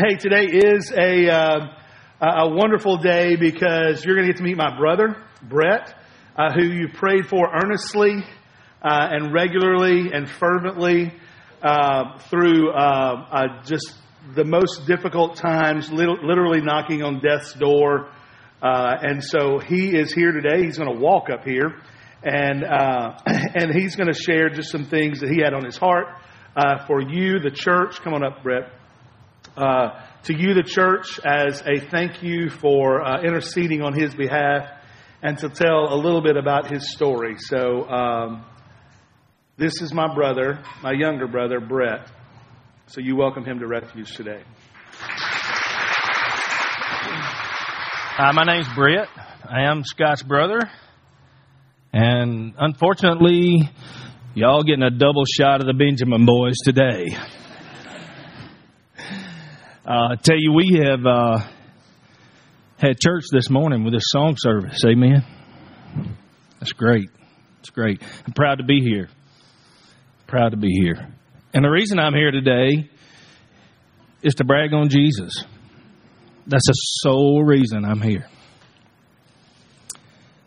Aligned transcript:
Hey, 0.00 0.16
today 0.16 0.46
is 0.46 0.90
a, 0.92 1.28
uh, 1.28 1.66
a 2.22 2.48
wonderful 2.48 2.96
day 2.96 3.36
because 3.36 4.02
you're 4.02 4.14
going 4.14 4.26
to 4.26 4.32
get 4.32 4.38
to 4.38 4.42
meet 4.42 4.56
my 4.56 4.74
brother, 4.78 5.22
Brett, 5.42 5.94
uh, 6.38 6.54
who 6.54 6.64
you 6.64 6.88
prayed 6.88 7.26
for 7.26 7.50
earnestly 7.52 8.24
uh, 8.80 9.08
and 9.10 9.34
regularly 9.34 10.10
and 10.10 10.26
fervently 10.26 11.12
uh, 11.62 12.16
through 12.30 12.70
uh, 12.70 13.26
uh, 13.30 13.62
just 13.64 13.92
the 14.34 14.44
most 14.44 14.86
difficult 14.86 15.36
times, 15.36 15.92
literally 15.92 16.62
knocking 16.62 17.02
on 17.02 17.20
death's 17.20 17.52
door. 17.52 18.10
and 18.62 19.22
so 19.22 19.58
he 19.58 19.94
is 19.94 20.14
here 20.14 20.32
today. 20.32 20.64
He's 20.64 20.78
going 20.78 20.94
to 20.94 20.98
walk 20.98 21.28
up 21.28 21.44
here 21.44 21.78
and, 22.22 22.64
and 23.26 23.74
he's 23.74 23.96
going 23.96 24.10
to 24.10 24.18
share 24.18 24.48
just 24.48 24.70
some 24.70 24.86
things 24.86 25.20
that 25.20 25.28
he 25.28 25.42
had 25.42 25.52
on 25.52 25.62
his 25.62 25.76
heart 25.76 26.06
for 26.86 27.02
you, 27.02 27.38
the 27.38 27.50
church. 27.50 28.00
Come 28.00 28.14
on 28.14 28.24
up, 28.24 28.42
Brett 28.42 28.79
uh, 29.60 30.00
to 30.24 30.34
you, 30.34 30.54
the 30.54 30.62
church, 30.62 31.20
as 31.24 31.62
a 31.66 31.80
thank 31.80 32.22
you 32.22 32.48
for 32.48 33.02
uh, 33.02 33.22
interceding 33.22 33.82
on 33.82 33.92
his 33.92 34.14
behalf 34.14 34.70
and 35.22 35.36
to 35.38 35.50
tell 35.50 35.92
a 35.92 35.96
little 35.96 36.22
bit 36.22 36.36
about 36.36 36.70
his 36.70 36.90
story. 36.92 37.36
So, 37.38 37.86
um, 37.88 38.44
this 39.58 39.82
is 39.82 39.92
my 39.92 40.14
brother, 40.14 40.62
my 40.82 40.92
younger 40.92 41.26
brother, 41.26 41.60
Brett. 41.60 42.10
So, 42.86 43.02
you 43.02 43.16
welcome 43.16 43.44
him 43.44 43.58
to 43.58 43.66
Refuge 43.66 44.14
today. 44.14 44.42
Hi, 48.16 48.32
my 48.32 48.44
name's 48.44 48.68
Brett. 48.74 49.08
I 49.44 49.64
am 49.70 49.84
Scott's 49.84 50.22
brother. 50.22 50.60
And 51.92 52.54
unfortunately, 52.58 53.68
y'all 54.34 54.62
getting 54.62 54.84
a 54.84 54.90
double 54.90 55.24
shot 55.26 55.60
of 55.60 55.66
the 55.66 55.74
Benjamin 55.74 56.24
boys 56.24 56.56
today. 56.64 57.08
Uh, 59.90 60.10
I 60.12 60.14
tell 60.22 60.38
you, 60.38 60.52
we 60.52 60.80
have 60.84 61.04
uh, 61.04 61.40
had 62.76 63.00
church 63.00 63.24
this 63.32 63.50
morning 63.50 63.82
with 63.82 63.92
a 63.92 64.00
song 64.00 64.36
service. 64.38 64.78
Amen. 64.86 65.24
That's 66.60 66.70
great. 66.70 67.08
It's 67.58 67.70
great. 67.70 68.00
I'm 68.24 68.32
proud 68.32 68.58
to 68.58 68.64
be 68.64 68.82
here. 68.82 69.08
Proud 70.28 70.50
to 70.50 70.56
be 70.56 70.70
here. 70.70 71.12
And 71.52 71.64
the 71.64 71.70
reason 71.70 71.98
I'm 71.98 72.14
here 72.14 72.30
today 72.30 72.88
is 74.22 74.34
to 74.34 74.44
brag 74.44 74.72
on 74.72 74.90
Jesus. 74.90 75.44
That's 76.46 76.68
the 76.68 76.74
sole 77.02 77.42
reason 77.42 77.84
I'm 77.84 78.00
here. 78.00 78.28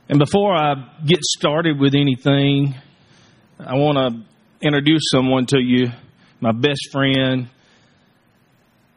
And 0.08 0.20
before 0.20 0.54
I 0.54 0.76
get 1.06 1.22
started 1.22 1.82
with 1.82 1.96
anything, 1.96 2.76
I 3.60 3.74
want 3.74 3.98
to 3.98 4.66
introduce 4.66 5.02
someone 5.12 5.48
to 5.48 5.60
you, 5.60 5.88
my 6.40 6.54
best 6.54 6.94
friend 6.94 7.50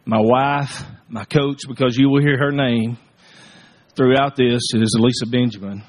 my 0.06 0.20
wife, 0.20 0.84
my 1.08 1.24
coach, 1.24 1.62
because 1.68 1.96
you 1.96 2.08
will 2.08 2.22
hear 2.22 2.38
her 2.38 2.52
name 2.52 2.96
throughout 3.96 4.36
this, 4.36 4.62
is 4.72 4.96
Elisa 4.96 5.26
Benjamin. 5.26 5.82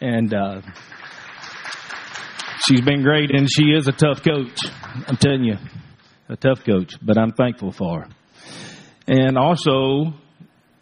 And 0.00 0.32
uh, 0.32 0.62
she's 2.64 2.80
been 2.80 3.02
great, 3.02 3.32
and 3.32 3.48
she 3.50 3.70
is 3.70 3.88
a 3.88 3.92
tough 3.92 4.22
coach. 4.22 4.56
I'm 5.08 5.16
telling 5.16 5.42
you, 5.42 5.56
a 6.28 6.36
tough 6.36 6.64
coach, 6.64 6.94
but 7.02 7.18
I'm 7.18 7.32
thankful 7.32 7.72
for 7.72 8.02
her. 8.02 8.08
And 9.08 9.36
also, 9.36 10.14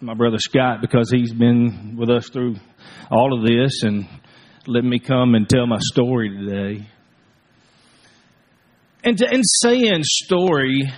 my 0.03 0.13
brother 0.13 0.39
Scott, 0.39 0.83
because 0.83 1.11
he's 1.11 1.33
been 1.33 1.97
with 1.99 2.11
us 2.11 2.29
through 2.29 2.57
all 3.11 3.33
of 3.33 3.47
this 3.47 3.83
and 3.83 4.07
let 4.67 4.85
me 4.85 4.99
come 4.99 5.35
and 5.35 5.49
tell 5.49 5.67
my 5.67 5.79
story 5.81 6.29
today. 6.29 6.87
And, 9.05 9.17
to, 9.17 9.27
and 9.27 9.43
saying 9.63 10.03
story 10.03 10.93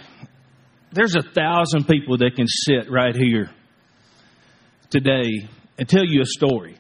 there's 0.93 1.17
a 1.17 1.23
thousand 1.23 1.87
people 1.87 2.19
that 2.19 2.37
can 2.37 2.47
sit 2.47 2.91
right 2.91 3.15
here 3.15 3.51
today 4.91 5.49
and 5.79 5.89
tell 5.89 6.05
you 6.05 6.23
a 6.23 6.27
story. 6.27 6.77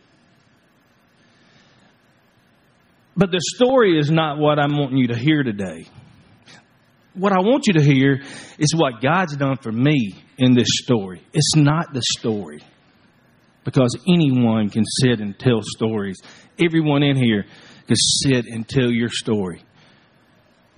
But 3.16 3.30
the 3.30 3.40
story 3.56 3.98
is 3.98 4.10
not 4.10 4.38
what 4.38 4.58
I'm 4.58 4.76
wanting 4.78 4.98
you 4.98 5.08
to 5.08 5.16
hear 5.16 5.42
today. 5.42 5.86
What 7.14 7.32
I 7.32 7.40
want 7.40 7.66
you 7.66 7.74
to 7.74 7.82
hear 7.82 8.22
is 8.58 8.74
what 8.74 9.02
God's 9.02 9.36
done 9.36 9.56
for 9.56 9.72
me 9.72 10.14
in 10.38 10.54
this 10.54 10.68
story. 10.70 11.22
It's 11.32 11.56
not 11.56 11.92
the 11.92 12.02
story. 12.18 12.62
Because 13.64 13.98
anyone 14.08 14.70
can 14.70 14.84
sit 14.84 15.20
and 15.20 15.36
tell 15.38 15.60
stories. 15.62 16.16
Everyone 16.64 17.02
in 17.02 17.16
here 17.16 17.44
can 17.86 17.96
sit 17.96 18.46
and 18.46 18.66
tell 18.66 18.90
your 18.90 19.08
story 19.08 19.62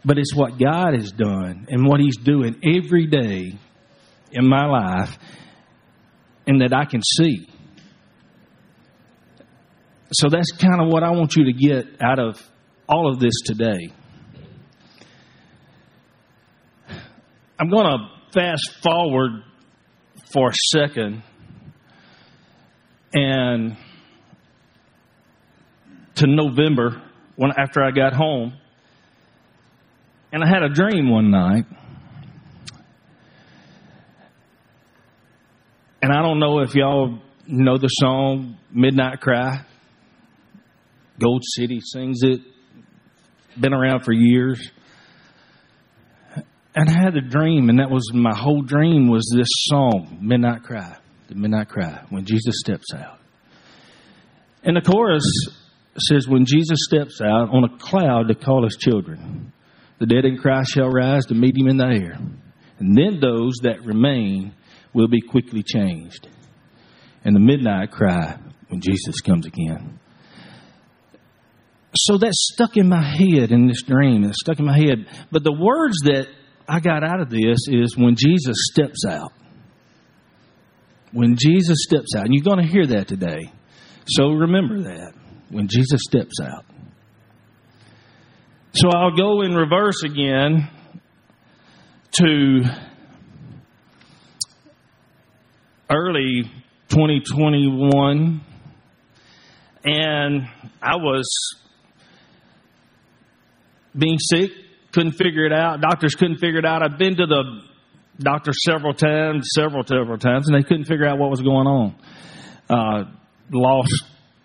but 0.04 0.18
it's 0.18 0.34
what 0.34 0.58
God 0.58 0.94
has 0.94 1.12
done 1.12 1.66
and 1.68 1.86
what 1.86 2.00
He's 2.00 2.16
doing 2.16 2.56
every 2.64 3.06
day 3.06 3.52
in 4.32 4.48
my 4.48 4.66
life 4.66 5.18
and 6.46 6.60
that 6.62 6.72
I 6.72 6.84
can 6.84 7.02
see. 7.02 7.48
So 10.12 10.28
that's 10.28 10.50
kind 10.52 10.80
of 10.80 10.88
what 10.88 11.02
I 11.02 11.10
want 11.10 11.36
you 11.36 11.44
to 11.44 11.52
get 11.52 12.02
out 12.02 12.18
of 12.18 12.40
all 12.88 13.12
of 13.12 13.20
this 13.20 13.34
today. 13.44 13.92
I'm 17.58 17.68
going 17.68 17.84
to 17.84 18.08
fast 18.32 18.82
forward 18.82 19.44
for 20.32 20.48
a 20.48 20.54
second 20.72 21.22
and 23.12 23.76
to 26.16 26.26
November 26.26 27.02
when 27.36 27.52
after 27.56 27.82
I 27.82 27.90
got 27.90 28.14
home 28.14 28.54
and 30.32 30.44
I 30.44 30.48
had 30.48 30.62
a 30.62 30.68
dream 30.68 31.10
one 31.10 31.30
night. 31.30 31.64
And 36.02 36.12
I 36.12 36.22
don't 36.22 36.38
know 36.38 36.60
if 36.60 36.74
y'all 36.74 37.18
know 37.46 37.78
the 37.78 37.88
song 37.88 38.56
Midnight 38.72 39.20
Cry. 39.20 39.64
Gold 41.20 41.42
City 41.44 41.80
sings 41.80 42.20
it. 42.22 42.40
Been 43.58 43.74
around 43.74 44.04
for 44.04 44.12
years. 44.12 44.70
And 46.74 46.88
I 46.88 46.92
had 46.92 47.16
a 47.16 47.20
dream, 47.20 47.68
and 47.68 47.80
that 47.80 47.90
was 47.90 48.12
my 48.14 48.34
whole 48.34 48.62
dream 48.62 49.10
was 49.10 49.30
this 49.36 49.48
song, 49.50 50.18
Midnight 50.22 50.62
Cry. 50.62 50.96
The 51.28 51.34
Midnight 51.34 51.68
Cry, 51.68 52.04
when 52.08 52.24
Jesus 52.24 52.54
steps 52.60 52.94
out. 52.94 53.18
And 54.62 54.76
the 54.76 54.80
chorus 54.80 55.24
says, 55.98 56.28
When 56.28 56.44
Jesus 56.46 56.78
steps 56.88 57.20
out 57.20 57.50
on 57.50 57.64
a 57.64 57.78
cloud 57.78 58.28
to 58.28 58.34
call 58.34 58.64
his 58.64 58.76
children. 58.76 59.52
The 60.00 60.06
dead 60.06 60.24
in 60.24 60.38
Christ 60.38 60.72
shall 60.72 60.88
rise 60.88 61.26
to 61.26 61.34
meet 61.34 61.56
him 61.56 61.68
in 61.68 61.76
the 61.76 61.84
air. 61.84 62.18
And 62.78 62.96
then 62.96 63.20
those 63.20 63.52
that 63.62 63.84
remain 63.84 64.54
will 64.94 65.08
be 65.08 65.20
quickly 65.20 65.62
changed. 65.62 66.26
And 67.22 67.36
the 67.36 67.40
midnight 67.40 67.90
cry 67.90 68.38
when 68.68 68.80
Jesus 68.80 69.20
comes 69.20 69.46
again. 69.46 70.00
So 71.94 72.16
that 72.16 72.32
stuck 72.32 72.78
in 72.78 72.88
my 72.88 73.02
head 73.02 73.52
in 73.52 73.66
this 73.66 73.82
dream. 73.82 74.24
It 74.24 74.34
stuck 74.36 74.58
in 74.58 74.64
my 74.64 74.76
head. 74.76 75.06
But 75.30 75.44
the 75.44 75.52
words 75.52 75.96
that 76.04 76.28
I 76.66 76.80
got 76.80 77.04
out 77.04 77.20
of 77.20 77.28
this 77.28 77.66
is 77.68 77.94
when 77.94 78.16
Jesus 78.16 78.56
steps 78.72 79.04
out. 79.06 79.32
When 81.12 81.36
Jesus 81.38 81.84
steps 81.86 82.14
out. 82.16 82.24
And 82.24 82.32
you're 82.32 82.44
going 82.44 82.64
to 82.64 82.72
hear 82.72 82.86
that 82.86 83.06
today. 83.06 83.52
So 84.06 84.30
remember 84.30 84.82
that. 84.84 85.12
When 85.50 85.68
Jesus 85.68 86.00
steps 86.08 86.40
out. 86.42 86.64
So 88.72 88.88
I'll 88.88 89.16
go 89.16 89.42
in 89.42 89.56
reverse 89.56 90.04
again 90.04 90.70
to 92.12 92.60
early 95.90 96.44
2021 96.88 98.40
and 99.84 100.42
I 100.80 100.96
was 100.96 101.28
being 103.98 104.18
sick, 104.20 104.52
couldn't 104.92 105.12
figure 105.12 105.44
it 105.46 105.52
out. 105.52 105.80
Doctors 105.80 106.14
couldn't 106.14 106.38
figure 106.38 106.60
it 106.60 106.64
out. 106.64 106.84
I've 106.84 106.96
been 106.96 107.16
to 107.16 107.26
the 107.26 107.62
doctor 108.20 108.52
several 108.52 108.94
times, 108.94 109.48
several, 109.52 109.84
several 109.84 110.18
times, 110.18 110.48
and 110.48 110.56
they 110.56 110.66
couldn't 110.66 110.84
figure 110.84 111.08
out 111.08 111.18
what 111.18 111.28
was 111.28 111.40
going 111.40 111.66
on. 111.66 111.96
Uh, 112.68 113.10
lost 113.50 114.04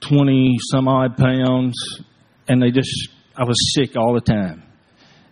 20 0.10 0.56
some 0.72 0.88
odd 0.88 1.16
pounds, 1.16 1.76
and 2.48 2.60
they 2.60 2.72
just 2.72 3.10
I 3.38 3.44
was 3.44 3.58
sick 3.76 3.96
all 3.98 4.14
the 4.14 4.22
time 4.22 4.64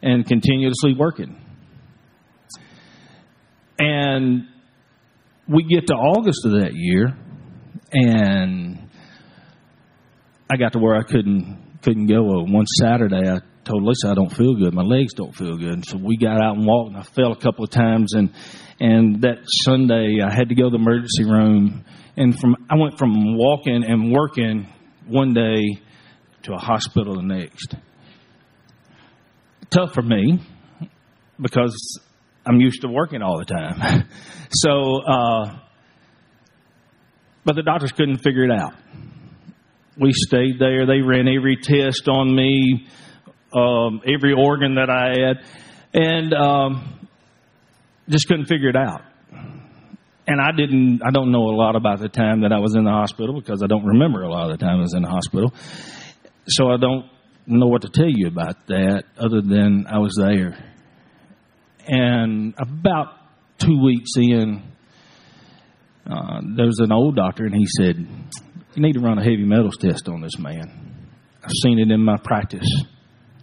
and 0.01 0.27
continuously 0.27 0.94
working. 0.94 1.39
And 3.79 4.47
we 5.47 5.63
get 5.63 5.88
to 5.88 5.94
August 5.94 6.45
of 6.45 6.51
that 6.61 6.73
year, 6.73 7.17
and 7.91 8.89
I 10.51 10.57
got 10.57 10.73
to 10.73 10.79
where 10.79 10.95
I 10.95 11.03
couldn't 11.03 11.79
couldn't 11.81 12.07
go. 12.07 12.39
Uh, 12.39 12.44
one 12.44 12.65
Saturday, 12.79 13.29
I 13.29 13.39
told 13.65 13.83
Lisa 13.83 14.09
I 14.09 14.13
don't 14.13 14.33
feel 14.33 14.55
good. 14.55 14.73
My 14.73 14.83
legs 14.83 15.13
don't 15.13 15.35
feel 15.35 15.57
good. 15.57 15.73
And 15.73 15.85
so 15.85 15.97
we 15.97 16.17
got 16.17 16.41
out 16.41 16.55
and 16.57 16.65
walked, 16.65 16.89
and 16.94 16.97
I 16.97 17.03
fell 17.03 17.31
a 17.31 17.38
couple 17.38 17.63
of 17.63 17.71
times. 17.71 18.13
And 18.13 18.31
and 18.79 19.21
that 19.21 19.39
Sunday, 19.65 20.19
I 20.21 20.31
had 20.33 20.50
to 20.50 20.55
go 20.55 20.65
to 20.65 20.69
the 20.69 20.77
emergency 20.77 21.23
room. 21.23 21.85
And 22.15 22.38
from 22.39 22.55
I 22.69 22.75
went 22.77 22.97
from 22.97 23.38
walking 23.38 23.83
and 23.83 24.11
working 24.11 24.67
one 25.07 25.33
day 25.33 25.81
to 26.44 26.53
a 26.53 26.57
hospital 26.57 27.15
the 27.15 27.23
next 27.23 27.75
tough 29.74 29.94
for 29.94 30.04
me 30.04 30.40
because 31.42 32.00
I'm 32.46 32.60
used 32.60 32.81
to 32.81 32.88
working 32.88 33.22
all 33.22 33.40
the 33.40 33.46
time. 33.46 34.08
so, 34.52 35.02
uh, 35.02 35.60
but 37.44 37.56
the 37.56 37.64
doctors 37.64 37.92
couldn't 37.92 38.20
figure 38.20 38.44
it 38.44 38.52
out. 38.52 38.74
We 40.00 40.12
stayed 40.14 40.60
there. 40.60 40.86
They 40.86 41.02
ran 41.02 41.28
every 41.28 41.58
test 41.58 42.08
on 42.08 42.36
me, 42.36 42.88
um, 43.54 44.02
every 44.06 44.34
organ 44.34 44.75
that 44.75 44.90
I 44.90 45.10
had, 45.20 45.46
and 45.94 46.34
um, 46.34 47.08
just 48.10 48.28
couldn't 48.28 48.46
figure 48.46 48.70
it 48.70 48.75
out. 48.75 49.02
And 50.25 50.40
I 50.40 50.52
didn't, 50.56 51.02
I 51.06 51.12
don't 51.12 51.31
know 51.31 51.50
a 51.50 51.56
lot 51.56 51.75
about 51.75 52.00
the 52.00 52.08
time 52.08 52.42
that 52.42 52.54
I 52.54 52.60
was 52.60 52.75
in 52.75 52.86
the 52.86 52.92
hospital 52.92 53.40
because 53.40 53.62
I 53.62 53.68
don't 53.68 53.86
remember 53.86 54.22
a 54.22 54.30
lot 54.30 54.50
of 54.50 54.58
the 54.58 54.66
time 54.66 54.78
I 54.78 54.81
was 54.81 54.94
in 54.94 55.02
the 55.02 55.10
hospital. 55.10 55.54
So 56.48 56.70
I 56.70 56.78
don't 56.78 57.06
know 57.45 57.68
what 57.68 57.81
to 57.81 57.90
tell 57.90 58.10
you 58.10 58.28
about 58.28 58.68
that 58.68 59.04
other 59.18 59.42
than 59.42 59.86
I 59.88 60.00
was 60.00 60.16
there. 60.19 60.57
And 61.88 62.54
about 62.57 63.16
two 63.57 63.84
weeks 63.84 64.12
in, 64.18 64.63
uh, 66.10 66.42
there 66.56 66.66
was 66.66 66.80
an 66.80 66.92
old 66.92 67.16
doctor, 67.16 67.45
and 67.45 67.56
he 67.56 67.66
said, 67.78 67.98
You 67.98 68.81
need 68.81 68.94
to 68.94 69.00
run 69.00 69.18
a 69.18 69.24
heavy 69.24 69.44
metals 69.44 69.78
test 69.78 70.07
on 70.07 70.22
this 70.22 70.38
man. 70.40 71.10
I've 71.44 71.51
seen 71.62 71.80
it 71.80 71.92
in 71.92 72.04
my 72.04 72.18
practice 72.24 72.68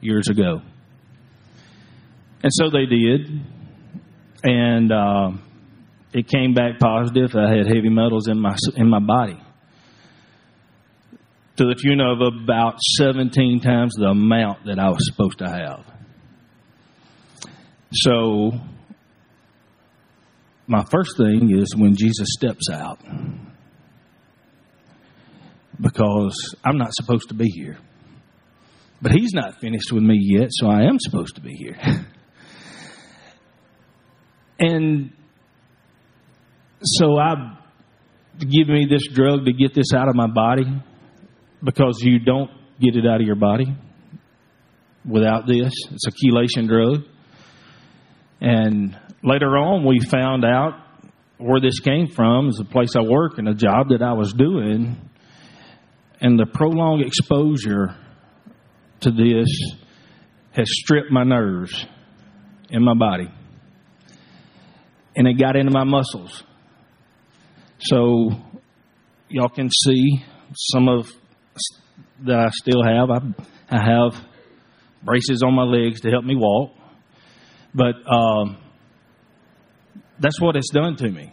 years 0.00 0.28
ago. 0.28 0.60
And 2.42 2.50
so 2.52 2.70
they 2.70 2.86
did. 2.86 3.28
And 4.42 4.90
uh, 4.90 5.32
it 6.14 6.26
came 6.26 6.54
back 6.54 6.78
positive. 6.78 7.36
I 7.36 7.54
had 7.54 7.66
heavy 7.66 7.90
metals 7.90 8.28
in 8.28 8.40
my, 8.40 8.56
in 8.76 8.88
my 8.88 9.00
body 9.00 9.38
to 11.60 11.66
the 11.66 11.74
tune 11.74 12.00
of 12.00 12.22
about 12.22 12.80
17 12.80 13.60
times 13.60 13.92
the 13.98 14.06
amount 14.06 14.64
that 14.64 14.78
I 14.78 14.88
was 14.88 15.06
supposed 15.06 15.40
to 15.40 15.46
have. 15.46 15.84
So, 17.92 18.52
my 20.66 20.86
first 20.90 21.18
thing 21.18 21.54
is 21.54 21.76
when 21.76 21.96
Jesus 21.96 22.28
steps 22.30 22.70
out, 22.72 22.98
because 25.78 26.54
I'm 26.64 26.78
not 26.78 26.94
supposed 26.94 27.28
to 27.28 27.34
be 27.34 27.50
here. 27.54 27.76
But 29.02 29.12
He's 29.12 29.34
not 29.34 29.60
finished 29.60 29.92
with 29.92 30.02
me 30.02 30.16
yet, 30.18 30.48
so 30.52 30.66
I 30.66 30.84
am 30.84 30.98
supposed 30.98 31.34
to 31.34 31.42
be 31.42 31.52
here. 31.52 31.76
and 34.58 35.12
so 36.82 37.18
I 37.18 37.58
give 38.38 38.68
me 38.68 38.86
this 38.88 39.06
drug 39.12 39.44
to 39.44 39.52
get 39.52 39.74
this 39.74 39.92
out 39.94 40.08
of 40.08 40.14
my 40.14 40.26
body 40.26 40.64
because 41.62 42.00
you 42.00 42.18
don't 42.18 42.50
get 42.80 42.96
it 42.96 43.06
out 43.06 43.20
of 43.20 43.26
your 43.26 43.36
body 43.36 43.66
without 45.04 45.46
this. 45.46 45.72
It's 45.90 46.06
a 46.06 46.10
chelation 46.10 46.68
drug. 46.68 47.04
And 48.40 48.98
later 49.22 49.56
on, 49.56 49.86
we 49.86 50.00
found 50.00 50.44
out 50.44 50.74
where 51.38 51.60
this 51.60 51.80
came 51.80 52.08
from 52.08 52.48
is 52.48 52.56
the 52.56 52.64
place 52.64 52.96
I 52.96 53.02
work 53.02 53.38
and 53.38 53.46
the 53.46 53.54
job 53.54 53.90
that 53.90 54.02
I 54.02 54.12
was 54.12 54.32
doing. 54.32 55.08
And 56.20 56.38
the 56.38 56.46
prolonged 56.46 57.04
exposure 57.04 57.96
to 59.00 59.10
this 59.10 59.48
has 60.52 60.66
stripped 60.68 61.10
my 61.10 61.24
nerves 61.24 61.86
in 62.70 62.84
my 62.84 62.94
body. 62.94 63.30
And 65.16 65.26
it 65.26 65.34
got 65.38 65.56
into 65.56 65.72
my 65.72 65.84
muscles. 65.84 66.42
So, 67.78 68.30
y'all 69.28 69.48
can 69.48 69.70
see 69.70 70.22
some 70.54 70.88
of 70.88 71.10
that 72.26 72.38
I 72.38 72.50
still 72.50 72.82
have. 72.82 73.10
I, 73.10 73.20
I 73.70 73.82
have 73.82 74.26
braces 75.02 75.42
on 75.42 75.54
my 75.54 75.62
legs 75.62 76.00
to 76.02 76.10
help 76.10 76.24
me 76.24 76.36
walk. 76.36 76.72
But 77.74 77.94
um, 78.10 78.58
that's 80.18 80.40
what 80.40 80.56
it's 80.56 80.70
done 80.70 80.96
to 80.96 81.08
me. 81.08 81.32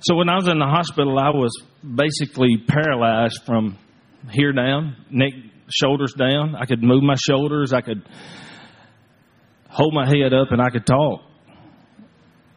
So 0.00 0.16
when 0.16 0.28
I 0.28 0.34
was 0.34 0.48
in 0.48 0.58
the 0.58 0.66
hospital, 0.66 1.18
I 1.18 1.30
was 1.30 1.52
basically 1.82 2.56
paralyzed 2.66 3.40
from 3.46 3.78
here 4.30 4.52
down, 4.52 4.96
neck, 5.10 5.32
shoulders 5.70 6.12
down. 6.14 6.56
I 6.56 6.66
could 6.66 6.82
move 6.82 7.02
my 7.02 7.14
shoulders. 7.14 7.72
I 7.72 7.82
could 7.82 8.02
hold 9.68 9.94
my 9.94 10.06
head 10.06 10.34
up, 10.34 10.48
and 10.50 10.60
I 10.60 10.70
could 10.70 10.86
talk. 10.86 11.20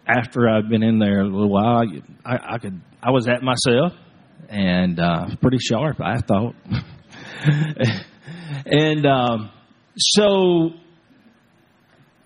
After 0.07 0.49
I'd 0.49 0.69
been 0.69 0.83
in 0.83 0.99
there 0.99 1.21
a 1.21 1.23
little 1.23 1.49
while, 1.49 1.83
I, 2.23 2.55
I 2.55 2.57
could. 2.57 2.81
I 3.01 3.11
was 3.11 3.27
at 3.27 3.41
myself 3.43 3.93
and 4.49 4.99
uh, 4.99 5.35
pretty 5.41 5.57
sharp, 5.59 5.97
I 6.01 6.17
thought. 6.17 6.55
and 8.65 9.05
um, 9.05 9.51
so 9.97 10.71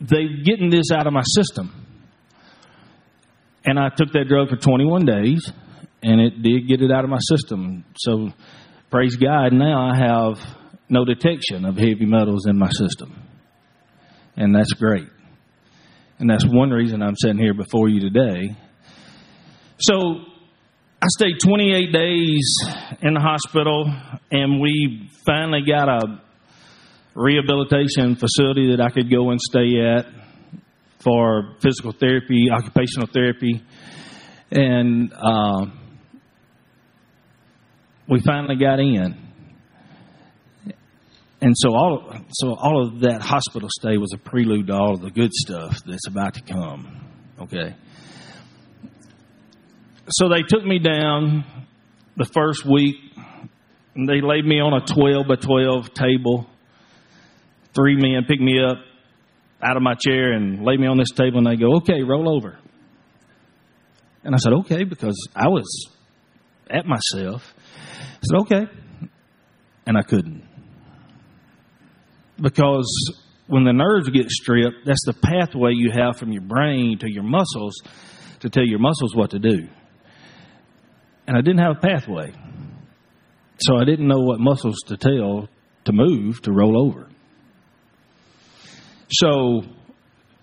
they 0.02 0.28
getting 0.44 0.70
this 0.70 0.92
out 0.92 1.08
of 1.08 1.14
my 1.14 1.24
system, 1.24 1.86
and 3.66 3.80
I 3.80 3.90
took 3.90 4.12
that 4.14 4.26
drug 4.28 4.50
for 4.50 4.56
21 4.56 5.06
days, 5.06 5.52
and 6.02 6.22
it 6.22 6.42
did 6.42 6.68
get 6.68 6.82
it 6.82 6.92
out 6.92 7.04
of 7.04 7.10
my 7.10 7.20
system. 7.20 7.86
So 7.98 8.30
praise 8.90 9.16
God, 9.16 9.54
now 9.54 9.90
I 9.90 9.98
have 9.98 10.40
no 10.90 11.06
detection 11.06 11.66
of 11.66 11.76
heavy 11.78 12.06
metals 12.06 12.48
in 12.48 12.58
my 12.58 12.70
system, 12.70 13.16
and 14.36 14.56
that's 14.56 14.74
great. 14.74 15.08
And 16.20 16.30
that's 16.30 16.46
one 16.46 16.70
reason 16.70 17.02
I'm 17.02 17.16
sitting 17.16 17.38
here 17.38 17.54
before 17.54 17.88
you 17.88 18.02
today. 18.02 18.58
So 19.80 20.16
I 21.02 21.06
stayed 21.08 21.40
28 21.42 21.94
days 21.94 22.58
in 23.02 23.14
the 23.14 23.22
hospital, 23.22 23.90
and 24.32 24.60
we 24.60 25.10
finally 25.26 25.62
got 25.66 25.88
a 25.88 26.22
rehabilitation 27.16 28.18
facility 28.18 28.76
that 28.76 28.82
I 28.82 28.90
could 28.90 29.10
go 29.10 29.30
and 29.30 29.40
stay 29.40 29.80
at 29.80 30.08
for 31.02 31.56
physical 31.62 31.94
therapy, 31.94 32.50
occupational 32.52 33.08
therapy, 33.14 33.64
and 34.52 35.14
uh, 35.14 35.68
we 38.10 38.20
finally 38.20 38.58
got 38.58 38.82
in. 38.82 39.16
And 41.40 41.54
so 41.56 41.76
all, 41.76 42.14
so 42.32 42.56
all 42.56 42.86
of 42.86 43.00
that 43.02 43.22
hospital 43.22 43.70
stay 43.72 43.96
was 43.96 44.12
a 44.14 44.18
prelude 44.18 44.68
to 44.68 44.74
all 44.74 44.96
of 44.96 45.02
the 45.02 45.12
good 45.12 45.32
stuff 45.32 45.78
that's 45.86 46.10
about 46.10 46.34
to 46.34 46.42
come. 46.42 47.00
Okay 47.40 47.74
so 50.12 50.30
they 50.30 50.42
took 50.42 50.66
me 50.66 50.80
down 50.80 51.44
the 52.18 52.26
first 52.26 52.66
week 52.66 52.96
and 53.96 54.08
they 54.08 54.22
laid 54.22 54.46
me 54.46 54.60
on 54.60 54.74
a 54.74 54.86
12 54.86 55.28
by 55.28 55.36
12 55.36 55.94
table. 55.94 56.48
Three 57.76 57.96
men 57.96 58.26
picked 58.28 58.42
me 58.42 58.60
up 58.64 58.78
out 59.62 59.78
of 59.78 59.84
my 59.84 59.96
chair 59.96 60.34
and 60.34 60.64
laid 60.66 60.80
me 60.80 60.88
on 60.88 60.98
this 60.98 61.12
table 61.12 61.38
and 61.38 61.48
they 61.48 61.56
go, 61.56 61.78
okay, 61.78 62.02
roll 62.02 62.36
over. 62.36 62.58
And 64.24 64.34
I 64.34 64.38
said, 64.38 64.54
okay, 64.62 64.84
because 64.84 65.28
I 65.36 65.48
was 65.48 65.90
at 66.70 66.86
myself. 66.86 67.54
I 67.82 68.22
said, 68.24 68.40
okay. 68.42 68.68
And 69.86 69.98
I 69.98 70.02
couldn't. 70.02 70.44
Because 72.42 73.14
when 73.48 73.64
the 73.64 73.74
nerves 73.74 74.10
get 74.10 74.30
stripped, 74.30 74.86
that's 74.86 75.06
the 75.06 75.14
pathway 75.14 75.72
you 75.74 75.92
have 75.92 76.18
from 76.18 76.32
your 76.32 76.42
brain 76.42 77.00
to 77.00 77.12
your 77.12 77.24
muscles 77.24 77.82
to 78.40 78.50
tell 78.50 78.66
your 78.66 78.80
muscles 78.80 79.16
what 79.16 79.32
to 79.32 79.40
do 79.40 79.68
and 81.30 81.38
I 81.38 81.42
didn't 81.42 81.60
have 81.60 81.78
a 81.78 81.80
pathway. 81.80 82.34
So 83.60 83.78
I 83.78 83.84
didn't 83.86 84.08
know 84.08 84.18
what 84.18 84.40
muscles 84.40 84.78
to 84.88 84.98
tell 84.98 85.48
to 85.86 85.92
move 85.94 86.42
to 86.42 86.52
roll 86.52 86.88
over. 86.88 87.08
So 89.12 89.62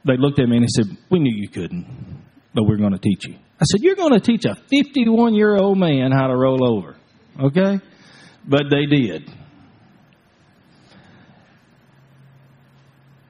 they 0.04 0.16
looked 0.16 0.38
at 0.38 0.48
me 0.48 0.58
and 0.58 0.64
they 0.64 0.68
said, 0.68 0.96
We 1.10 1.18
knew 1.18 1.34
you 1.34 1.48
couldn't, 1.48 2.22
but 2.54 2.68
we're 2.68 2.76
going 2.76 2.92
to 2.92 3.00
teach 3.00 3.26
you. 3.26 3.34
I 3.60 3.64
said, 3.64 3.80
You're 3.82 3.96
going 3.96 4.12
to 4.12 4.20
teach 4.20 4.44
a 4.44 4.54
51 4.54 5.34
year 5.34 5.56
old 5.56 5.76
man 5.76 6.12
how 6.12 6.28
to 6.28 6.36
roll 6.36 6.64
over. 6.64 6.96
Okay? 7.40 7.80
But 8.46 8.66
they 8.70 8.86
did. 8.86 9.28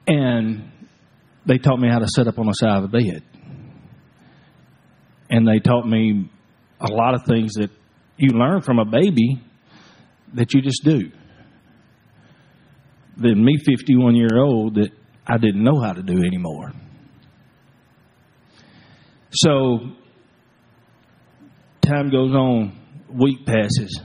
And 0.05 0.71
they 1.47 1.57
taught 1.57 1.79
me 1.79 1.89
how 1.89 1.97
to 1.97 2.07
sit 2.07 2.27
up 2.27 2.37
on 2.37 2.45
the 2.45 2.53
side 2.53 2.83
of 2.83 2.91
the 2.91 2.99
bed. 2.99 3.23
And 5.31 5.47
they 5.47 5.57
taught 5.57 5.87
me 5.87 6.29
a 6.79 6.91
lot 6.91 7.15
of 7.15 7.21
things 7.25 7.53
that 7.55 7.69
you 8.17 8.29
learn 8.29 8.61
from 8.61 8.79
a 8.79 8.85
baby 8.85 9.41
that 10.33 10.53
you 10.53 10.61
just 10.61 10.83
do. 10.83 11.11
Than 13.15 13.43
me, 13.43 13.57
51 13.65 14.15
year 14.15 14.37
old, 14.37 14.75
that 14.75 14.91
I 15.25 15.37
didn't 15.37 15.63
know 15.63 15.81
how 15.81 15.93
to 15.93 16.03
do 16.03 16.17
anymore. 16.23 16.71
So, 19.31 19.79
time 21.81 22.09
goes 22.09 22.33
on, 22.33 22.77
week 23.11 23.45
passes, 23.45 24.01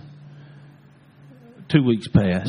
two 1.68 1.84
weeks 1.84 2.08
pass, 2.08 2.48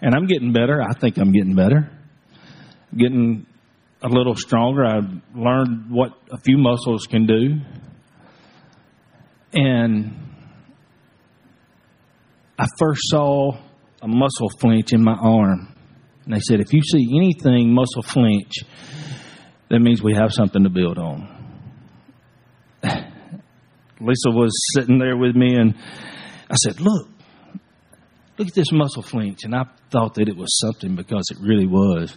and 0.00 0.14
I'm 0.14 0.26
getting 0.26 0.52
better. 0.52 0.80
I 0.82 0.98
think 0.98 1.18
I'm 1.18 1.32
getting 1.32 1.54
better. 1.54 1.90
Getting 2.96 3.46
a 4.02 4.08
little 4.08 4.34
stronger. 4.34 4.84
I've 4.84 5.10
learned 5.34 5.90
what 5.90 6.12
a 6.30 6.38
few 6.38 6.56
muscles 6.56 7.06
can 7.06 7.26
do. 7.26 7.60
And 9.52 10.16
I 12.58 12.66
first 12.78 13.00
saw 13.04 13.52
a 14.02 14.08
muscle 14.08 14.50
flinch 14.60 14.92
in 14.92 15.02
my 15.02 15.14
arm. 15.14 15.74
And 16.24 16.34
they 16.34 16.40
said, 16.40 16.60
if 16.60 16.72
you 16.72 16.82
see 16.82 17.08
anything 17.16 17.74
muscle 17.74 18.02
flinch, 18.02 18.52
that 19.70 19.80
means 19.80 20.02
we 20.02 20.14
have 20.14 20.32
something 20.32 20.64
to 20.64 20.70
build 20.70 20.98
on. 20.98 21.28
Lisa 24.00 24.30
was 24.30 24.52
sitting 24.74 24.98
there 24.98 25.16
with 25.16 25.36
me, 25.36 25.54
and 25.54 25.74
I 26.50 26.54
said, 26.56 26.80
Look, 26.80 27.08
look 28.36 28.48
at 28.48 28.54
this 28.54 28.72
muscle 28.72 29.02
flinch. 29.02 29.44
And 29.44 29.54
I 29.54 29.64
thought 29.90 30.14
that 30.14 30.28
it 30.28 30.36
was 30.36 30.58
something 30.58 30.96
because 30.96 31.24
it 31.30 31.38
really 31.40 31.66
was. 31.66 32.16